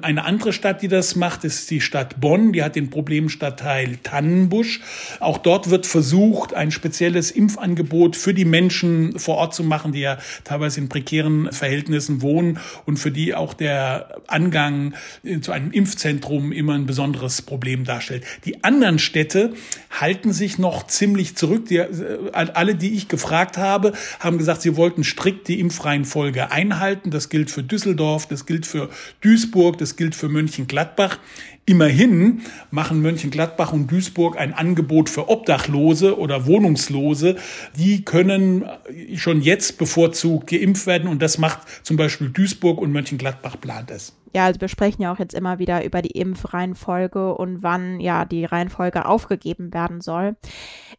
Eine 0.00 0.24
andere 0.24 0.52
Stadt, 0.52 0.82
die 0.82 0.86
das 0.86 1.16
macht, 1.16 1.42
ist 1.42 1.68
die 1.72 1.80
Stadt 1.80 2.20
Bonn. 2.20 2.52
Die 2.52 2.62
hat 2.62 2.76
den 2.76 2.88
Problemstadtteil 2.88 3.96
Tannenbusch. 4.04 4.80
Auch 5.18 5.38
dort 5.38 5.70
wird 5.70 5.88
versucht, 5.88 6.54
ein 6.54 6.70
spezielles 6.70 7.32
Impfangebot 7.32 8.14
für 8.14 8.32
die 8.32 8.44
Menschen 8.44 9.18
vor 9.18 9.38
Ort 9.38 9.54
zu 9.54 9.64
machen, 9.64 9.90
die 9.90 10.00
ja 10.00 10.18
teilweise 10.44 10.78
in 10.78 10.88
prekären 10.88 11.50
Verhältnissen 11.50 12.22
wohnen 12.22 12.60
und 12.86 12.98
für 12.98 13.10
die 13.10 13.34
auch 13.34 13.54
der 13.54 14.20
Angang 14.28 14.94
zu 15.40 15.50
einem 15.50 15.72
Impfzentrum 15.72 16.52
immer 16.52 16.74
ein 16.74 16.86
besonderes 16.86 17.42
Problem 17.42 17.82
darstellt. 17.82 18.24
Die 18.44 18.62
anderen 18.62 19.00
Städte 19.00 19.52
halten 19.90 20.32
sich 20.32 20.58
noch 20.58 20.86
ziemlich 20.86 21.34
zurück. 21.36 21.66
Die, 21.66 21.78
äh, 21.78 21.88
alle, 22.32 22.76
die 22.76 22.94
ich 22.94 23.08
gefragt 23.08 23.58
habe, 23.58 23.94
haben 24.20 24.38
gesagt, 24.38 24.62
sie 24.62 24.76
wollten 24.76 25.02
strikt 25.02 25.48
die 25.48 25.58
Impfreihenfolge 25.58 26.52
einhalten. 26.52 27.10
Das 27.10 27.30
gilt 27.30 27.50
für 27.50 27.64
Düsseldorf, 27.64 28.26
das 28.26 28.46
gilt 28.46 28.64
für 28.64 28.90
Duisburg, 29.22 29.78
das 29.78 29.87
gilt 29.96 30.14
für 30.14 30.28
Mönchengladbach. 30.28 31.18
Immerhin 31.66 32.42
machen 32.70 33.02
Mönchengladbach 33.02 33.72
und 33.72 33.90
Duisburg 33.90 34.38
ein 34.38 34.54
Angebot 34.54 35.10
für 35.10 35.28
Obdachlose 35.28 36.18
oder 36.18 36.46
Wohnungslose. 36.46 37.36
Die 37.76 38.04
können 38.04 38.64
schon 39.16 39.42
jetzt 39.42 39.78
bevorzugt 39.78 40.48
geimpft 40.48 40.86
werden 40.86 41.08
und 41.08 41.20
das 41.20 41.38
macht 41.38 41.60
zum 41.84 41.96
Beispiel 41.96 42.30
Duisburg 42.30 42.80
und 42.80 42.90
Mönchengladbach 42.90 43.60
plant 43.60 43.90
es. 43.90 44.17
Ja, 44.34 44.44
also 44.44 44.60
wir 44.60 44.68
sprechen 44.68 45.02
ja 45.02 45.12
auch 45.12 45.18
jetzt 45.18 45.34
immer 45.34 45.58
wieder 45.58 45.84
über 45.84 46.02
die 46.02 46.10
Impfreihenfolge 46.10 47.34
und 47.34 47.62
wann 47.62 48.00
ja 48.00 48.24
die 48.24 48.44
Reihenfolge 48.44 49.06
aufgegeben 49.06 49.72
werden 49.72 50.00
soll. 50.00 50.36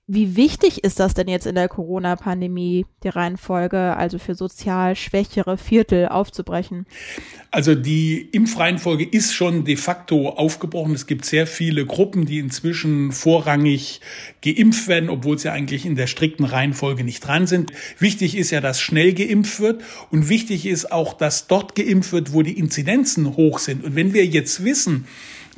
Wie 0.08 0.36
wichtig 0.36 0.84
ist 0.84 1.00
das 1.00 1.14
denn 1.14 1.28
jetzt 1.28 1.46
in 1.46 1.54
der 1.54 1.70
Corona-Pandemie, 1.70 2.88
die 3.04 3.10
Reihenfolge, 3.10 3.96
also 3.96 4.18
für 4.18 4.34
sozial 4.34 4.96
schwächere 4.96 5.58
Viertel 5.58 6.08
aufzubrechen? 6.08 6.88
Also 7.52 7.76
die 7.76 8.22
Impfreihenfolge 8.32 9.06
ist 9.06 9.34
schon 9.34 9.66
de 9.66 9.76
facto 9.76 10.30
aufgebrochen. 10.30 10.94
Es 10.94 11.06
gibt 11.06 11.26
sehr 11.26 11.46
viele 11.48 11.86
Gruppen, 11.86 12.26
die 12.26 12.40
inzwischen 12.40 13.12
vorrangig 13.12 14.02
geimpft 14.42 14.88
werden, 14.88 15.10
obwohl 15.10 15.38
sie 15.38 15.52
eigentlich 15.52 15.86
in 15.86 15.96
der 15.96 16.08
strikten 16.08 16.46
Reihenfolge 16.46 17.04
nicht 17.04 17.22
dran 17.22 17.48
sind. 17.48 17.72
Wichtig 18.00 18.36
ist 18.36 18.52
ja, 18.52 18.62
dass 18.62 18.82
schnell 18.82 19.14
geimpft 19.14 19.60
wird 19.60 19.84
und 20.12 20.30
wichtig 20.30 20.66
ist 20.66 20.92
auch, 20.92 21.14
dass 21.14 21.48
dort 21.48 21.76
geimpft 21.76 22.12
wird, 22.12 22.34
wo 22.34 22.42
die 22.42 22.58
Inzidenzen 22.58 23.19
hoch 23.36 23.60
sind. 23.60 23.84
Und 23.84 23.96
wenn 23.96 24.14
wir 24.14 24.26
jetzt 24.26 24.64
wissen, 24.64 25.06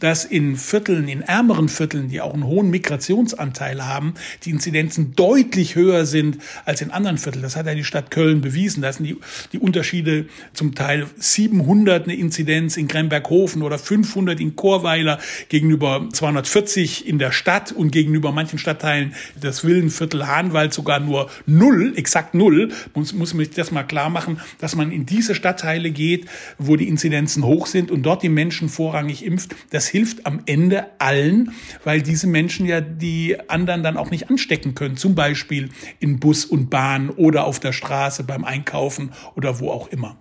dass 0.01 0.25
in 0.25 0.57
Vierteln, 0.57 1.07
in 1.07 1.21
ärmeren 1.21 1.69
Vierteln, 1.69 2.09
die 2.09 2.19
auch 2.19 2.33
einen 2.33 2.43
hohen 2.43 2.69
Migrationsanteil 2.69 3.85
haben, 3.85 4.15
die 4.43 4.49
Inzidenzen 4.49 5.15
deutlich 5.15 5.75
höher 5.75 6.05
sind 6.05 6.39
als 6.65 6.81
in 6.81 6.91
anderen 6.91 7.17
Vierteln. 7.17 7.43
Das 7.43 7.55
hat 7.55 7.67
ja 7.67 7.75
die 7.75 7.85
Stadt 7.85 8.11
Köln 8.11 8.41
bewiesen. 8.41 8.81
Da 8.81 8.91
sind 8.91 9.05
die, 9.05 9.17
die 9.53 9.59
Unterschiede 9.59 10.25
zum 10.53 10.75
Teil 10.75 11.07
700 11.17 12.03
eine 12.05 12.15
Inzidenz 12.15 12.77
in 12.77 12.87
Gremberghofen 12.87 13.61
oder 13.61 13.77
500 13.77 14.39
in 14.39 14.55
Chorweiler 14.55 15.19
gegenüber 15.49 16.07
240 16.11 17.07
in 17.07 17.19
der 17.19 17.31
Stadt 17.31 17.71
und 17.71 17.91
gegenüber 17.91 18.31
manchen 18.31 18.57
Stadtteilen 18.57 19.13
des 19.41 19.63
Villenviertel 19.63 20.27
Hahnwald 20.27 20.73
sogar 20.73 20.99
nur 20.99 21.29
null, 21.45 21.93
exakt 21.95 22.33
null. 22.33 22.69
Muss, 22.95 23.13
muss 23.13 23.33
man 23.33 23.45
sich 23.45 23.53
das 23.53 23.71
mal 23.71 23.83
klar 23.83 24.09
machen, 24.09 24.39
dass 24.59 24.75
man 24.75 24.91
in 24.91 25.05
diese 25.05 25.35
Stadtteile 25.35 25.91
geht, 25.91 26.25
wo 26.57 26.75
die 26.75 26.87
Inzidenzen 26.87 27.45
hoch 27.45 27.67
sind 27.67 27.91
und 27.91 28.01
dort 28.03 28.23
die 28.23 28.29
Menschen 28.29 28.67
vorrangig 28.67 29.23
impft. 29.23 29.55
Das 29.69 29.90
hilft 29.91 30.25
am 30.25 30.41
Ende 30.45 30.87
allen, 30.99 31.53
weil 31.83 32.01
diese 32.01 32.27
Menschen 32.27 32.65
ja 32.65 32.81
die 32.81 33.37
anderen 33.49 33.83
dann 33.83 33.97
auch 33.97 34.09
nicht 34.09 34.29
anstecken 34.29 34.73
können. 34.73 34.97
Zum 34.97 35.13
Beispiel 35.15 35.69
in 35.99 36.19
Bus 36.19 36.45
und 36.45 36.69
Bahn 36.69 37.09
oder 37.09 37.45
auf 37.45 37.59
der 37.59 37.73
Straße 37.73 38.23
beim 38.23 38.43
Einkaufen 38.43 39.11
oder 39.35 39.59
wo 39.59 39.69
auch 39.69 39.89
immer. 39.89 40.17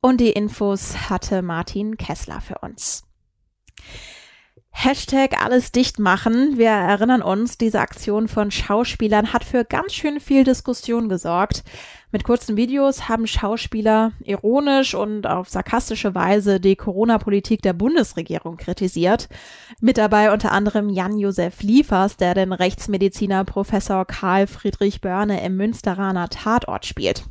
Und 0.00 0.20
die 0.20 0.32
Infos 0.32 1.08
hatte 1.08 1.40
Martin 1.40 1.96
Kessler 1.96 2.42
für 2.42 2.58
uns. 2.58 3.04
Hashtag 4.76 5.40
alles 5.40 5.70
dicht 5.70 6.00
machen. 6.00 6.58
Wir 6.58 6.70
erinnern 6.70 7.22
uns, 7.22 7.56
diese 7.56 7.78
Aktion 7.78 8.26
von 8.26 8.50
Schauspielern 8.50 9.32
hat 9.32 9.44
für 9.44 9.64
ganz 9.64 9.94
schön 9.94 10.18
viel 10.18 10.42
Diskussion 10.42 11.08
gesorgt. 11.08 11.62
Mit 12.14 12.22
kurzen 12.22 12.56
Videos 12.56 13.08
haben 13.08 13.26
Schauspieler 13.26 14.12
ironisch 14.22 14.94
und 14.94 15.26
auf 15.26 15.48
sarkastische 15.48 16.14
Weise 16.14 16.60
die 16.60 16.76
Corona-Politik 16.76 17.60
der 17.60 17.72
Bundesregierung 17.72 18.56
kritisiert. 18.56 19.28
Mit 19.80 19.98
dabei 19.98 20.32
unter 20.32 20.52
anderem 20.52 20.90
Jan-Josef 20.90 21.60
Liefers, 21.64 22.16
der 22.16 22.34
den 22.34 22.52
Rechtsmediziner 22.52 23.44
Professor 23.44 24.04
Karl 24.04 24.46
Friedrich 24.46 25.00
Börne 25.00 25.44
im 25.44 25.56
Münsteraner 25.56 26.28
Tatort 26.28 26.86
spielt. 26.86 27.24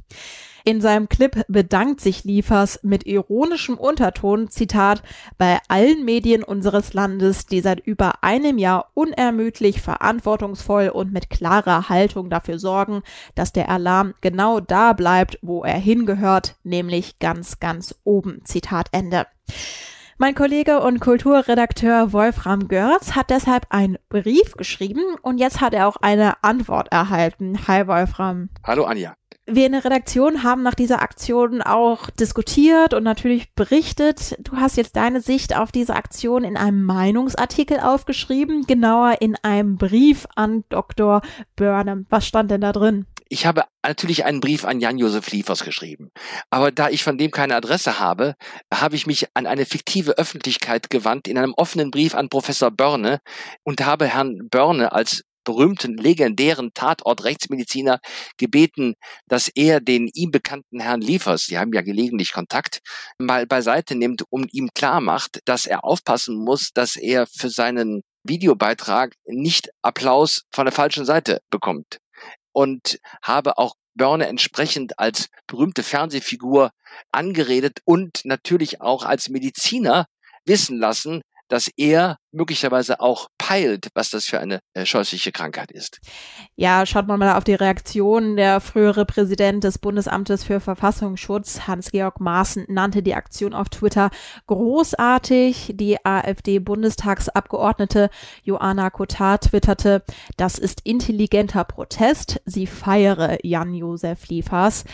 In 0.65 0.79
seinem 0.79 1.10
Clip 1.10 1.43
bedankt 1.50 2.00
sich 2.00 2.24
Liefers 2.24 2.79
mit 2.84 3.05
ironischem 3.05 3.77
Unterton, 3.77 4.50
Zitat, 4.50 5.03
bei 5.38 5.60
allen 5.67 6.05
Medien 6.05 6.41
unseres 6.41 6.93
Landes, 6.93 7.46
die 7.48 7.60
seit 7.60 7.86
über 7.86 8.24
einem 8.24 8.58
Jahr 8.58 8.89
unermüdlich, 8.93 9.82
verantwortungsvoll 9.82 10.88
und 10.88 11.12
mit 11.12 11.29
klarer 11.29 11.89
Haltung 11.89 12.29
dafür 12.29 12.60
sorgen, 12.60 13.03
dass 13.36 13.51
der 13.51 13.67
Alarm 13.67 14.13
genau 14.22 14.62
da 14.62 14.93
bleibt, 14.93 15.38
wo 15.41 15.65
er 15.65 15.77
hingehört, 15.77 16.55
nämlich 16.63 17.20
ganz, 17.20 17.60
ganz 17.60 17.96
oben. 18.05 18.39
Zitat 18.46 18.88
Ende. 18.93 19.27
Mein 20.17 20.34
Kollege 20.34 20.79
und 20.79 21.01
Kulturredakteur 21.01 22.13
Wolfram 22.13 22.70
Görz 22.70 23.15
hat 23.17 23.32
deshalb 23.32 23.65
einen 23.70 23.98
Brief 24.08 24.53
geschrieben 24.55 25.03
und 25.22 25.39
jetzt 25.39 25.60
hat 25.60 25.74
er 25.74 25.89
auch 25.89 25.98
eine 25.98 26.41
Antwort 26.41 26.89
erhalten. 26.89 27.67
Hi 27.67 27.86
Wolfram. 27.86 28.50
Hallo 28.65 28.86
Anja 28.86 29.15
wir 29.45 29.65
in 29.65 29.73
der 29.73 29.83
Redaktion 29.83 30.43
haben 30.43 30.63
nach 30.63 30.73
dieser 30.73 31.01
Aktion 31.01 31.62
auch 31.62 32.09
diskutiert 32.09 32.93
und 32.93 33.03
natürlich 33.03 33.53
berichtet. 33.55 34.38
Du 34.39 34.57
hast 34.57 34.77
jetzt 34.77 34.95
deine 34.95 35.21
Sicht 35.21 35.55
auf 35.55 35.71
diese 35.71 35.95
Aktion 35.95 36.43
in 36.43 36.55
einem 36.55 36.83
Meinungsartikel 36.83 37.79
aufgeschrieben, 37.79 38.65
genauer 38.67 39.17
in 39.19 39.35
einem 39.43 39.77
Brief 39.77 40.27
an 40.35 40.63
Dr. 40.69 41.21
Burnham. 41.55 42.05
Was 42.09 42.25
stand 42.25 42.51
denn 42.51 42.62
da 42.62 42.71
drin? 42.71 43.05
Ich 43.27 43.45
habe 43.45 43.63
natürlich 43.83 44.25
einen 44.25 44.41
Brief 44.41 44.63
an 44.63 44.79
Jan-Josef 44.79 45.31
Liefers 45.31 45.63
geschrieben. 45.63 46.12
Aber 46.50 46.71
da 46.71 46.89
ich 46.89 47.03
von 47.03 47.17
dem 47.17 47.31
keine 47.31 47.55
Adresse 47.55 48.00
habe, 48.00 48.35
habe 48.73 48.95
ich 48.95 49.07
mich 49.07 49.27
an 49.33 49.47
eine 49.47 49.65
fiktive 49.65 50.17
Öffentlichkeit 50.17 50.89
gewandt 50.89 51.27
in 51.27 51.38
einem 51.38 51.53
offenen 51.57 51.89
Brief 51.89 52.15
an 52.15 52.29
Professor 52.29 52.69
Börne 52.69 53.19
und 53.63 53.85
habe 53.85 54.05
Herrn 54.05 54.50
Börne 54.50 54.91
als 54.91 55.23
berühmten, 55.43 55.97
legendären 55.97 56.73
Tatort-Rechtsmediziner 56.73 58.00
gebeten, 58.38 58.95
dass 59.27 59.50
er 59.50 59.79
den 59.79 60.09
ihm 60.13 60.31
bekannten 60.31 60.79
Herrn 60.79 61.01
Liefers, 61.01 61.45
die 61.45 61.57
haben 61.57 61.73
ja 61.73 61.81
gelegentlich 61.81 62.33
Kontakt, 62.33 62.79
mal 63.17 63.45
beiseite 63.45 63.95
nimmt 63.95 64.23
und 64.29 64.53
ihm 64.53 64.69
klar 64.73 65.01
macht, 65.01 65.39
dass 65.45 65.65
er 65.65 65.83
aufpassen 65.83 66.35
muss, 66.35 66.71
dass 66.73 66.95
er 66.95 67.27
für 67.27 67.50
seinen 67.50 68.01
Videobeitrag 68.23 69.13
nicht 69.25 69.69
Applaus 69.81 70.43
von 70.51 70.65
der 70.65 70.73
falschen 70.73 71.05
Seite 71.05 71.41
bekommt. 71.50 71.97
Und 72.51 73.00
habe 73.21 73.57
auch 73.57 73.75
Börne 73.95 74.27
entsprechend 74.27 75.00
als 75.00 75.27
berühmte 75.47 75.83
Fernsehfigur 75.83 76.71
angeredet 77.12 77.79
und 77.85 78.21
natürlich 78.25 78.81
auch 78.81 79.03
als 79.05 79.29
Mediziner 79.29 80.05
wissen 80.45 80.77
lassen, 80.77 81.21
dass 81.47 81.69
er 81.77 82.17
möglicherweise 82.34 83.00
auch 83.00 83.28
peilt, 83.38 83.90
was 83.94 84.10
das 84.10 84.25
für 84.25 84.40
eine 84.40 84.60
äh, 84.74 84.86
scheußliche 84.86 85.32
Krankheit 85.32 85.72
ist. 85.72 86.00
Ja, 86.56 86.86
schaut 86.86 87.08
man 87.08 87.20
mal 87.20 87.38
auf 87.38 87.44
die 87.44 87.54
Reaktion. 87.54 88.36
Der 88.36 88.60
frühere 88.60 89.06
Präsident 89.06 89.63
des 89.63 89.78
Bundesamtes 89.78 90.44
für 90.44 90.60
Verfassungsschutz, 90.60 91.68
Hans-Georg 91.68 92.20
Maaßen, 92.20 92.66
nannte 92.68 93.04
die 93.04 93.16
Aktion 93.16 93.54
auf 93.54 93.70
Twitter 93.70 94.10
großartig. 94.48 95.74
Die 95.75 96.04
AfD-Bundestagsabgeordnete 96.04 98.10
Joanna 98.44 98.90
Kotar 98.90 99.40
twitterte, 99.40 100.04
das 100.38 100.58
ist 100.58 100.82
intelligenter 100.84 101.63
Protest. 101.63 102.42
Sie 102.46 102.68
feiere 102.68 103.38
Jan-Josef 103.44 104.28
Liefers. 104.28 104.86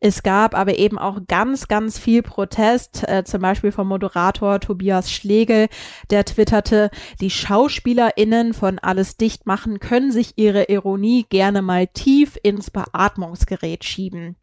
Es 0.00 0.22
gab 0.22 0.56
aber 0.56 0.78
eben 0.78 0.98
auch 0.98 1.18
ganz, 1.26 1.66
ganz 1.66 1.98
viel 1.98 2.22
Protest, 2.22 3.06
äh, 3.08 3.24
zum 3.24 3.42
Beispiel 3.42 3.72
vom 3.72 3.88
Moderator 3.88 4.60
Tobias 4.60 5.10
Schlegel, 5.10 5.68
der 6.10 6.24
twitterte, 6.24 6.87
die 7.20 7.30
SchauspielerInnen 7.30 8.54
von 8.54 8.78
Alles 8.78 9.16
dicht 9.16 9.46
machen 9.46 9.80
können 9.80 10.12
sich 10.12 10.34
ihre 10.36 10.64
Ironie 10.64 11.26
gerne 11.28 11.62
mal 11.62 11.86
tief 11.86 12.38
ins 12.42 12.70
Beatmungsgerät 12.70 13.84
schieben. 13.84 14.36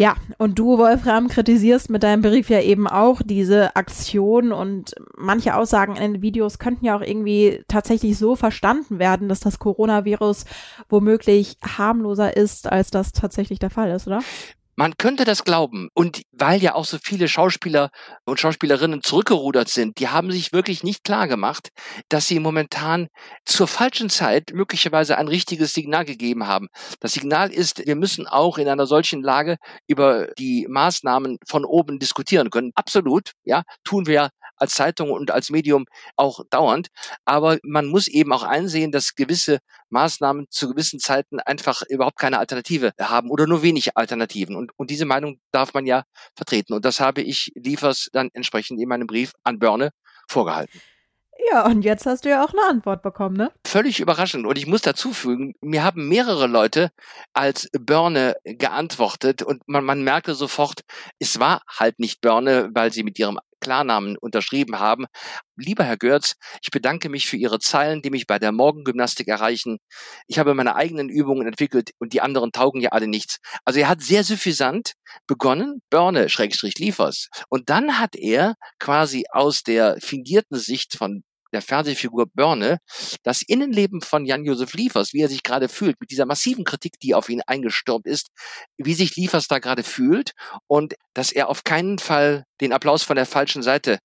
Ja, 0.00 0.16
und 0.38 0.58
du, 0.58 0.78
Wolfram, 0.78 1.28
kritisierst 1.28 1.90
mit 1.90 2.02
deinem 2.02 2.22
Brief 2.22 2.48
ja 2.48 2.62
eben 2.62 2.88
auch 2.88 3.20
diese 3.22 3.76
Aktion 3.76 4.50
und 4.50 4.94
manche 5.14 5.54
Aussagen 5.54 5.96
in 5.96 6.14
den 6.14 6.22
Videos 6.22 6.58
könnten 6.58 6.86
ja 6.86 6.96
auch 6.96 7.02
irgendwie 7.02 7.62
tatsächlich 7.68 8.16
so 8.16 8.34
verstanden 8.34 8.98
werden, 8.98 9.28
dass 9.28 9.40
das 9.40 9.58
Coronavirus 9.58 10.46
womöglich 10.88 11.58
harmloser 11.62 12.34
ist, 12.34 12.66
als 12.72 12.90
das 12.90 13.12
tatsächlich 13.12 13.58
der 13.58 13.68
Fall 13.68 13.90
ist, 13.90 14.06
oder? 14.06 14.20
Man 14.80 14.96
könnte 14.96 15.26
das 15.26 15.44
glauben. 15.44 15.90
Und 15.92 16.22
weil 16.32 16.62
ja 16.62 16.74
auch 16.74 16.86
so 16.86 16.96
viele 17.04 17.28
Schauspieler 17.28 17.90
und 18.24 18.40
Schauspielerinnen 18.40 19.02
zurückgerudert 19.02 19.68
sind, 19.68 19.98
die 19.98 20.08
haben 20.08 20.32
sich 20.32 20.54
wirklich 20.54 20.82
nicht 20.82 21.04
klar 21.04 21.28
gemacht, 21.28 21.68
dass 22.08 22.26
sie 22.26 22.40
momentan 22.40 23.08
zur 23.44 23.68
falschen 23.68 24.08
Zeit 24.08 24.52
möglicherweise 24.54 25.18
ein 25.18 25.28
richtiges 25.28 25.74
Signal 25.74 26.06
gegeben 26.06 26.46
haben. 26.46 26.68
Das 26.98 27.12
Signal 27.12 27.52
ist, 27.52 27.86
wir 27.86 27.94
müssen 27.94 28.26
auch 28.26 28.56
in 28.56 28.68
einer 28.68 28.86
solchen 28.86 29.22
Lage 29.22 29.58
über 29.86 30.28
die 30.38 30.66
Maßnahmen 30.66 31.36
von 31.46 31.66
oben 31.66 31.98
diskutieren 31.98 32.48
können. 32.48 32.72
Absolut, 32.74 33.32
ja, 33.44 33.64
tun 33.84 34.06
wir 34.06 34.14
ja 34.14 34.28
als 34.60 34.74
Zeitung 34.74 35.10
und 35.10 35.30
als 35.30 35.50
Medium 35.50 35.86
auch 36.16 36.40
dauernd. 36.50 36.88
Aber 37.24 37.58
man 37.62 37.86
muss 37.86 38.08
eben 38.08 38.32
auch 38.32 38.42
einsehen, 38.42 38.92
dass 38.92 39.14
gewisse 39.14 39.58
Maßnahmen 39.88 40.46
zu 40.50 40.68
gewissen 40.68 41.00
Zeiten 41.00 41.40
einfach 41.40 41.82
überhaupt 41.88 42.18
keine 42.18 42.38
Alternative 42.38 42.92
haben 43.00 43.30
oder 43.30 43.46
nur 43.46 43.62
wenig 43.62 43.96
Alternativen. 43.96 44.56
Und, 44.56 44.72
und 44.76 44.90
diese 44.90 45.04
Meinung 45.04 45.40
darf 45.52 45.74
man 45.74 45.86
ja 45.86 46.04
vertreten. 46.36 46.74
Und 46.74 46.84
das 46.84 47.00
habe 47.00 47.22
ich 47.22 47.52
Liefers 47.54 48.08
dann 48.12 48.30
entsprechend 48.32 48.80
in 48.80 48.88
meinem 48.88 49.06
Brief 49.06 49.32
an 49.44 49.58
Börne 49.58 49.90
vorgehalten. 50.28 50.80
Ja, 51.50 51.64
und 51.64 51.82
jetzt 51.82 52.06
hast 52.06 52.24
du 52.24 52.28
ja 52.28 52.44
auch 52.44 52.52
eine 52.52 52.68
Antwort 52.68 53.02
bekommen, 53.02 53.36
ne? 53.36 53.50
Völlig 53.66 54.00
überraschend. 54.00 54.46
Und 54.46 54.58
ich 54.58 54.66
muss 54.66 54.82
dazu 54.82 55.12
fügen, 55.12 55.54
mir 55.60 55.82
haben 55.82 56.08
mehrere 56.08 56.46
Leute 56.46 56.90
als 57.32 57.68
Börne 57.72 58.36
geantwortet 58.44 59.42
und 59.42 59.66
man, 59.66 59.84
man 59.84 60.02
merkte 60.02 60.34
sofort, 60.34 60.82
es 61.18 61.40
war 61.40 61.62
halt 61.66 61.98
nicht 61.98 62.20
Börne, 62.20 62.70
weil 62.74 62.92
sie 62.92 63.02
mit 63.02 63.18
ihrem 63.18 63.38
Klarnamen 63.60 64.16
unterschrieben 64.18 64.78
haben. 64.78 65.06
Lieber 65.56 65.84
Herr 65.84 65.96
Görz, 65.96 66.34
ich 66.62 66.70
bedanke 66.70 67.08
mich 67.08 67.26
für 67.26 67.36
Ihre 67.36 67.58
Zeilen, 67.58 68.02
die 68.02 68.10
mich 68.10 68.26
bei 68.26 68.38
der 68.38 68.52
Morgengymnastik 68.52 69.28
erreichen. 69.28 69.78
Ich 70.26 70.38
habe 70.38 70.54
meine 70.54 70.74
eigenen 70.74 71.08
Übungen 71.08 71.46
entwickelt 71.46 71.90
und 71.98 72.12
die 72.12 72.20
anderen 72.20 72.52
taugen 72.52 72.80
ja 72.80 72.90
alle 72.90 73.06
nichts. 73.06 73.38
Also 73.64 73.80
er 73.80 73.88
hat 73.88 74.02
sehr 74.02 74.24
suffisant 74.24 74.94
begonnen, 75.26 75.82
Börne, 75.90 76.28
Schrägstrich 76.28 76.78
Liefers. 76.78 77.28
Und 77.48 77.70
dann 77.70 77.98
hat 77.98 78.16
er 78.16 78.54
quasi 78.78 79.24
aus 79.30 79.62
der 79.62 79.98
fingierten 80.00 80.58
Sicht 80.58 80.96
von 80.96 81.22
der 81.52 81.62
Fernsehfigur 81.62 82.26
Börne, 82.32 82.78
das 83.22 83.42
Innenleben 83.42 84.00
von 84.00 84.24
Jan-Josef 84.26 84.74
Liefers, 84.74 85.12
wie 85.12 85.22
er 85.22 85.28
sich 85.28 85.42
gerade 85.42 85.68
fühlt, 85.68 86.00
mit 86.00 86.10
dieser 86.10 86.26
massiven 86.26 86.64
Kritik, 86.64 86.98
die 87.00 87.14
auf 87.14 87.28
ihn 87.28 87.42
eingestürmt 87.46 88.06
ist, 88.06 88.28
wie 88.76 88.94
sich 88.94 89.16
Liefers 89.16 89.48
da 89.48 89.58
gerade 89.58 89.82
fühlt 89.82 90.32
und 90.66 90.94
dass 91.14 91.32
er 91.32 91.48
auf 91.48 91.64
keinen 91.64 91.98
Fall 91.98 92.44
den 92.60 92.72
Applaus 92.72 93.02
von 93.02 93.16
der 93.16 93.26
falschen 93.26 93.62
Seite 93.62 93.98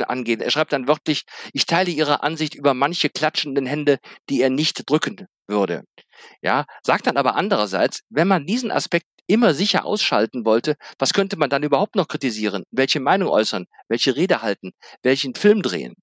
angeht. 0.00 0.40
Er 0.40 0.50
schreibt 0.50 0.72
dann 0.72 0.88
wörtlich, 0.88 1.24
ich 1.52 1.66
teile 1.66 1.90
Ihre 1.90 2.22
Ansicht 2.22 2.54
über 2.54 2.74
manche 2.74 3.08
klatschenden 3.08 3.66
Hände, 3.66 3.98
die 4.28 4.40
er 4.40 4.50
nicht 4.50 4.88
drücken 4.88 5.26
würde. 5.46 5.82
Ja, 6.40 6.64
sagt 6.82 7.06
dann 7.06 7.16
aber 7.16 7.36
andererseits, 7.36 8.00
wenn 8.10 8.28
man 8.28 8.46
diesen 8.46 8.70
Aspekt 8.70 9.06
immer 9.26 9.54
sicher 9.54 9.84
ausschalten 9.84 10.44
wollte, 10.44 10.76
was 10.98 11.12
könnte 11.12 11.36
man 11.36 11.50
dann 11.50 11.62
überhaupt 11.62 11.96
noch 11.96 12.08
kritisieren? 12.08 12.64
Welche 12.70 13.00
Meinung 13.00 13.28
äußern? 13.28 13.66
Welche 13.88 14.16
Rede 14.16 14.42
halten? 14.42 14.72
Welchen 15.02 15.34
Film 15.34 15.62
drehen? 15.62 15.94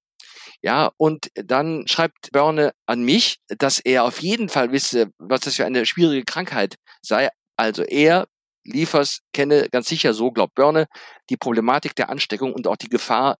Ja, 0.62 0.90
und 0.98 1.30
dann 1.34 1.86
schreibt 1.88 2.32
Börne 2.32 2.72
an 2.86 3.02
mich, 3.02 3.38
dass 3.48 3.78
er 3.78 4.04
auf 4.04 4.20
jeden 4.20 4.48
Fall 4.48 4.72
wisse, 4.72 5.10
was 5.18 5.40
das 5.40 5.56
für 5.56 5.64
eine 5.64 5.86
schwierige 5.86 6.24
Krankheit 6.24 6.76
sei. 7.00 7.30
Also 7.56 7.82
er, 7.82 8.26
Liefers, 8.64 9.20
kenne 9.32 9.68
ganz 9.70 9.88
sicher, 9.88 10.12
so 10.12 10.30
glaubt 10.30 10.54
Börne, 10.54 10.86
die 11.30 11.38
Problematik 11.38 11.96
der 11.96 12.10
Ansteckung 12.10 12.52
und 12.52 12.66
auch 12.66 12.76
die 12.76 12.90
Gefahr 12.90 13.36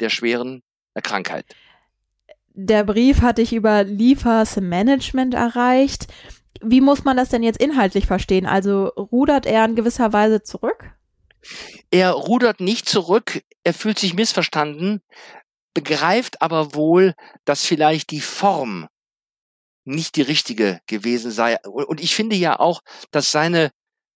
der 0.00 0.10
schweren 0.10 0.62
Krankheit. 1.02 1.46
Der 2.56 2.84
Brief 2.84 3.20
hatte 3.22 3.42
ich 3.42 3.52
über 3.52 3.84
Liefers 3.84 4.56
Management 4.56 5.34
erreicht. 5.34 6.06
Wie 6.60 6.80
muss 6.80 7.04
man 7.04 7.16
das 7.16 7.28
denn 7.28 7.42
jetzt 7.42 7.60
inhaltlich 7.60 8.06
verstehen? 8.06 8.46
Also 8.46 8.86
rudert 8.96 9.46
er 9.46 9.64
in 9.64 9.74
gewisser 9.74 10.12
Weise 10.12 10.42
zurück? 10.42 10.84
Er 11.90 12.12
rudert 12.12 12.60
nicht 12.60 12.88
zurück, 12.88 13.42
er 13.64 13.74
fühlt 13.74 13.98
sich 13.98 14.14
missverstanden, 14.14 15.02
begreift 15.74 16.40
aber 16.40 16.74
wohl, 16.74 17.14
dass 17.44 17.64
vielleicht 17.64 18.10
die 18.10 18.20
Form 18.20 18.86
nicht 19.84 20.16
die 20.16 20.22
richtige 20.22 20.80
gewesen 20.86 21.30
sei. 21.30 21.58
Und 21.62 22.00
ich 22.00 22.14
finde 22.14 22.36
ja 22.36 22.58
auch, 22.58 22.80
dass 23.10 23.30
seine 23.30 23.70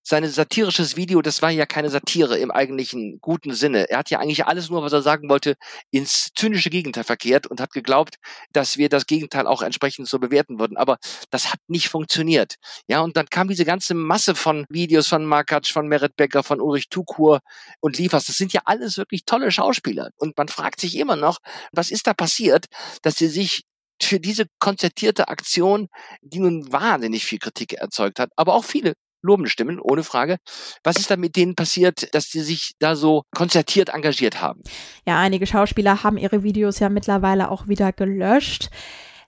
seine 0.09 0.31
satirisches 0.31 0.97
Video, 0.97 1.21
das 1.21 1.43
war 1.43 1.51
ja 1.51 1.67
keine 1.67 1.91
Satire 1.91 2.39
im 2.39 2.51
eigentlichen 2.51 3.19
guten 3.21 3.53
Sinne. 3.53 3.91
Er 3.91 3.99
hat 3.99 4.09
ja 4.09 4.19
eigentlich 4.21 4.47
alles 4.47 4.71
nur, 4.71 4.83
was 4.83 4.95
er 4.95 5.03
sagen 5.03 5.29
wollte, 5.29 5.57
ins 5.91 6.31
zynische 6.35 6.71
Gegenteil 6.71 7.05
verkehrt 7.05 7.47
und 7.47 7.61
hat 7.61 7.73
geglaubt, 7.73 8.17
dass 8.53 8.79
wir 8.79 8.89
das 8.89 9.05
Gegenteil 9.05 9.47
auch 9.47 9.61
entsprechend 9.61 10.09
so 10.09 10.19
bewerten 10.19 10.59
würden. 10.59 10.79
Aber 10.79 10.97
das 11.31 11.53
hat 11.53 11.59
nicht 11.67 11.91
funktioniert. 11.91 12.55
Ja, 12.89 13.01
und 13.03 13.19
dann 13.19 13.27
kam 13.27 13.49
diese 13.49 13.67
ganze 13.67 13.93
Masse 13.93 14.35
von 14.35 14.65
Videos 14.71 15.09
von 15.09 15.27
Markatsch, 15.27 15.73
von 15.73 15.87
Merit 15.89 16.17
Becker, 16.17 16.43
von 16.43 16.63
Ulrich 16.63 16.89
Tukur 16.89 17.41
und 17.81 17.99
Liefers. 17.99 18.25
Das 18.25 18.37
sind 18.37 18.55
ja 18.55 18.63
alles 18.65 18.97
wirklich 18.97 19.27
tolle 19.27 19.51
Schauspieler. 19.51 20.09
Und 20.17 20.39
man 20.39 20.49
fragt 20.49 20.81
sich 20.81 20.97
immer 20.97 21.17
noch, 21.17 21.37
was 21.73 21.91
ist 21.91 22.07
da 22.07 22.15
passiert, 22.15 22.65
dass 23.03 23.17
sie 23.17 23.29
sich 23.29 23.65
für 24.01 24.21
diese 24.21 24.47
konzertierte 24.59 25.29
Aktion, 25.29 25.89
die 26.23 26.39
nun 26.39 26.73
wahnsinnig 26.73 27.27
viel 27.27 27.39
Kritik 27.39 27.75
erzeugt 27.75 28.21
hat, 28.21 28.31
aber 28.37 28.55
auch 28.55 28.65
viele 28.65 28.95
lobende 29.23 29.51
Stimmen, 29.51 29.81
ohne 29.81 30.03
Frage. 30.03 30.39
Was 30.85 30.97
ist 30.97 31.11
da 31.11 31.17
mit 31.17 31.37
denen 31.37 31.55
passiert, 31.55 32.15
dass 32.15 32.31
sie 32.31 32.41
sich 32.41 32.73
da 32.79 32.97
so 32.97 33.23
konzertiert 33.35 33.91
engagiert 33.91 34.41
haben? 34.41 34.63
Ja, 35.07 35.19
einige 35.19 35.47
Schauspieler 35.47 36.03
haben 36.03 36.19
ihre 36.19 36.43
Videos 36.43 36.79
ja 36.79 36.89
mittlerweile 36.89 37.51
auch 37.51 37.69
wieder 37.69 37.93
gelöscht. 37.93 38.71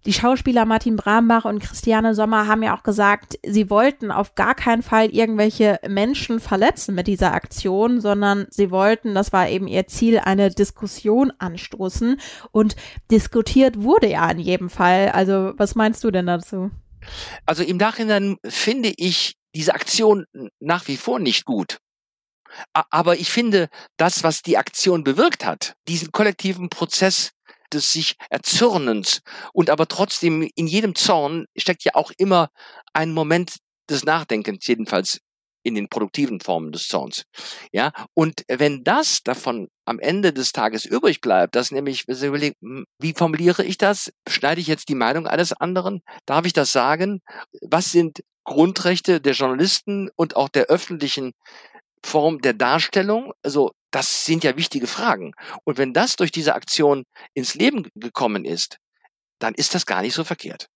Die 0.06 0.14
Schauspieler 0.14 0.64
Martin 0.64 0.96
Brambach 0.96 1.44
und 1.44 1.60
Christiane 1.60 2.14
Sommer 2.14 2.46
haben 2.46 2.62
ja 2.62 2.74
auch 2.74 2.82
gesagt, 2.82 3.38
sie 3.44 3.68
wollten 3.68 4.10
auf 4.10 4.34
gar 4.34 4.54
keinen 4.54 4.82
Fall 4.82 5.10
irgendwelche 5.10 5.78
Menschen 5.86 6.40
verletzen 6.40 6.94
mit 6.94 7.06
dieser 7.06 7.34
Aktion, 7.34 8.00
sondern 8.00 8.46
sie 8.48 8.70
wollten, 8.70 9.14
das 9.14 9.34
war 9.34 9.50
eben 9.50 9.68
ihr 9.68 9.86
Ziel, 9.88 10.18
eine 10.18 10.50
Diskussion 10.50 11.34
anstoßen. 11.38 12.18
Und 12.50 12.76
diskutiert 13.10 13.82
wurde 13.82 14.08
ja 14.08 14.30
in 14.30 14.38
jedem 14.38 14.70
Fall. 14.70 15.10
Also 15.10 15.52
was 15.58 15.74
meinst 15.74 16.02
du 16.02 16.10
denn 16.10 16.26
dazu? 16.26 16.70
Also 17.44 17.62
im 17.62 17.76
Nachhinein 17.76 18.36
finde 18.44 18.94
ich 18.96 19.36
diese 19.54 19.74
Aktion 19.74 20.26
nach 20.60 20.88
wie 20.88 20.96
vor 20.96 21.18
nicht 21.18 21.44
gut. 21.44 21.78
Aber 22.72 23.16
ich 23.16 23.30
finde, 23.30 23.68
das, 23.96 24.24
was 24.24 24.42
die 24.42 24.58
Aktion 24.58 25.04
bewirkt 25.04 25.44
hat, 25.44 25.74
diesen 25.88 26.10
kollektiven 26.10 26.68
Prozess 26.68 27.30
des 27.72 27.90
sich 27.90 28.16
Erzürnens 28.30 29.20
und 29.52 29.70
aber 29.70 29.86
trotzdem 29.86 30.48
in 30.56 30.66
jedem 30.66 30.96
Zorn 30.96 31.46
steckt 31.56 31.84
ja 31.84 31.94
auch 31.94 32.10
immer 32.18 32.48
ein 32.92 33.12
Moment 33.12 33.58
des 33.88 34.04
Nachdenkens, 34.04 34.66
jedenfalls 34.66 35.20
in 35.62 35.74
den 35.74 35.88
produktiven 35.88 36.40
Formen 36.40 36.72
des 36.72 36.88
Zorns. 36.88 37.24
Ja, 37.72 37.92
und 38.14 38.44
wenn 38.48 38.82
das 38.82 39.22
davon 39.22 39.68
am 39.84 39.98
Ende 39.98 40.32
des 40.32 40.52
Tages 40.52 40.84
übrig 40.84 41.20
bleibt, 41.20 41.54
dass 41.54 41.70
nämlich, 41.70 42.04
hm, 42.06 42.84
wie 42.98 43.12
formuliere 43.12 43.64
ich 43.64 43.76
das? 43.76 44.10
Schneide 44.28 44.60
ich 44.60 44.68
jetzt 44.68 44.88
die 44.88 44.94
Meinung 44.94 45.26
eines 45.26 45.52
anderen? 45.52 46.00
Darf 46.26 46.46
ich 46.46 46.52
das 46.52 46.72
sagen? 46.72 47.20
Was 47.60 47.92
sind 47.92 48.20
Grundrechte 48.44 49.20
der 49.20 49.32
Journalisten 49.32 50.10
und 50.16 50.36
auch 50.36 50.48
der 50.48 50.66
öffentlichen 50.66 51.32
Form 52.02 52.40
der 52.40 52.54
Darstellung? 52.54 53.32
Also, 53.42 53.72
das 53.90 54.24
sind 54.24 54.44
ja 54.44 54.56
wichtige 54.56 54.86
Fragen. 54.86 55.32
Und 55.64 55.78
wenn 55.78 55.92
das 55.92 56.16
durch 56.16 56.32
diese 56.32 56.54
Aktion 56.54 57.04
ins 57.34 57.54
Leben 57.54 57.88
gekommen 57.94 58.44
ist, 58.44 58.78
dann 59.38 59.54
ist 59.54 59.74
das 59.74 59.86
gar 59.86 60.02
nicht 60.02 60.14
so 60.14 60.24
verkehrt. 60.24 60.68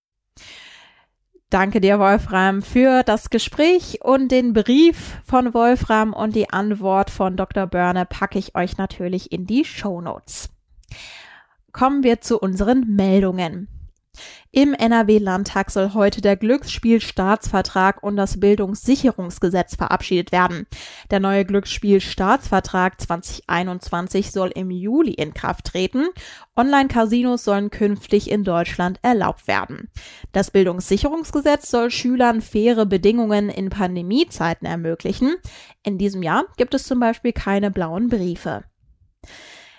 Danke 1.49 1.79
dir, 1.79 1.99
Wolfram, 1.99 2.61
für 2.63 3.03
das 3.03 3.29
Gespräch 3.29 3.99
und 4.03 4.29
den 4.29 4.53
Brief 4.53 5.21
von 5.25 5.53
Wolfram 5.53 6.11
und 6.11 6.35
die 6.35 6.49
Antwort 6.49 7.11
von 7.11 7.37
Dr. 7.37 7.67
Börne 7.67 8.05
packe 8.05 8.39
ich 8.39 8.55
euch 8.55 8.77
natürlich 8.77 9.31
in 9.31 9.45
die 9.45 9.63
Show 9.63 10.01
Notes. 10.01 10.49
Kommen 11.71 12.03
wir 12.03 12.19
zu 12.19 12.39
unseren 12.39 12.95
Meldungen. 12.95 13.74
Im 14.51 14.73
NRW-Landtag 14.73 15.71
soll 15.71 15.93
heute 15.93 16.21
der 16.21 16.37
Glücksspielstaatsvertrag 16.37 18.01
und 18.01 18.15
das 18.15 18.39
Bildungssicherungsgesetz 18.39 19.75
verabschiedet 19.75 20.31
werden. 20.31 20.67
Der 21.11 21.19
neue 21.19 21.45
Glücksspielstaatsvertrag 21.45 23.01
2021 23.01 24.31
soll 24.31 24.51
im 24.55 24.71
Juli 24.71 25.13
in 25.13 25.33
Kraft 25.33 25.65
treten. 25.65 26.07
Online-Casinos 26.55 27.43
sollen 27.43 27.69
künftig 27.69 28.31
in 28.31 28.43
Deutschland 28.43 28.99
erlaubt 29.01 29.47
werden. 29.47 29.89
Das 30.31 30.51
Bildungssicherungsgesetz 30.51 31.69
soll 31.69 31.91
Schülern 31.91 32.41
faire 32.41 32.85
Bedingungen 32.85 33.49
in 33.49 33.69
Pandemiezeiten 33.69 34.67
ermöglichen. 34.67 35.35
In 35.83 35.97
diesem 35.97 36.23
Jahr 36.23 36.45
gibt 36.57 36.73
es 36.73 36.85
zum 36.85 36.99
Beispiel 36.99 37.33
keine 37.33 37.71
blauen 37.71 38.07
Briefe. 38.07 38.63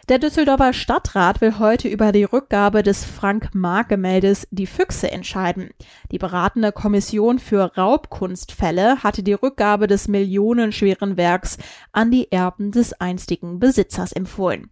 Der 0.09 0.21
Düsseldorfer 0.21 0.73
Stadtrat 0.73 1.40
will 1.40 1.59
heute 1.59 1.88
über 1.88 2.12
die 2.12 2.23
Rückgabe 2.23 2.85
des 2.85 3.05
Frank-Mark-Gemäldes 3.05 4.47
Die 4.53 4.69
Füchse 4.69 5.11
entscheiden. 5.11 5.71
Die 6.12 6.19
beratende 6.19 6.71
Kommission 6.71 7.40
für 7.40 7.77
Raubkunstfälle 7.77 9.03
hatte 9.03 9.25
die 9.25 9.33
Rückgabe 9.33 9.88
des 9.88 10.07
millionenschweren 10.07 11.16
Werks 11.16 11.59
an 11.90 12.12
die 12.12 12.31
Erben 12.31 12.71
des 12.71 12.92
einstigen 12.92 13.59
Besitzers 13.59 14.12
empfohlen. 14.12 14.71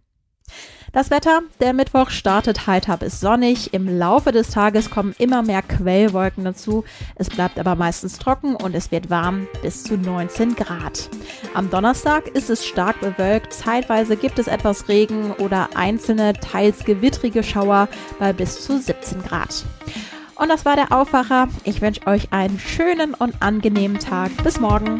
Das 0.93 1.09
Wetter, 1.09 1.41
der 1.59 1.73
Mittwoch 1.73 2.09
startet 2.09 2.67
heiter 2.67 2.97
bis 2.97 3.19
sonnig. 3.19 3.73
Im 3.73 3.97
Laufe 3.97 4.31
des 4.31 4.49
Tages 4.49 4.89
kommen 4.89 5.15
immer 5.17 5.41
mehr 5.41 5.61
Quellwolken 5.61 6.45
dazu. 6.45 6.83
Es 7.15 7.29
bleibt 7.29 7.59
aber 7.59 7.75
meistens 7.75 8.17
trocken 8.17 8.55
und 8.55 8.75
es 8.75 8.91
wird 8.91 9.09
warm 9.09 9.47
bis 9.61 9.83
zu 9.83 9.97
19 9.97 10.55
Grad. 10.55 11.09
Am 11.53 11.69
Donnerstag 11.69 12.27
ist 12.29 12.49
es 12.49 12.65
stark 12.65 13.01
bewölkt. 13.01 13.53
Zeitweise 13.53 14.15
gibt 14.15 14.39
es 14.39 14.47
etwas 14.47 14.87
Regen 14.87 15.31
oder 15.33 15.69
einzelne, 15.75 16.33
teils 16.33 16.85
gewittrige 16.85 17.43
Schauer 17.43 17.89
bei 18.19 18.33
bis 18.33 18.63
zu 18.63 18.79
17 18.79 19.23
Grad. 19.23 19.65
Und 20.35 20.49
das 20.49 20.65
war 20.65 20.75
der 20.75 20.91
Aufwacher. 20.91 21.47
Ich 21.63 21.81
wünsche 21.81 22.05
euch 22.07 22.33
einen 22.33 22.59
schönen 22.59 23.13
und 23.13 23.41
angenehmen 23.41 23.99
Tag. 23.99 24.31
Bis 24.43 24.59
morgen. 24.59 24.99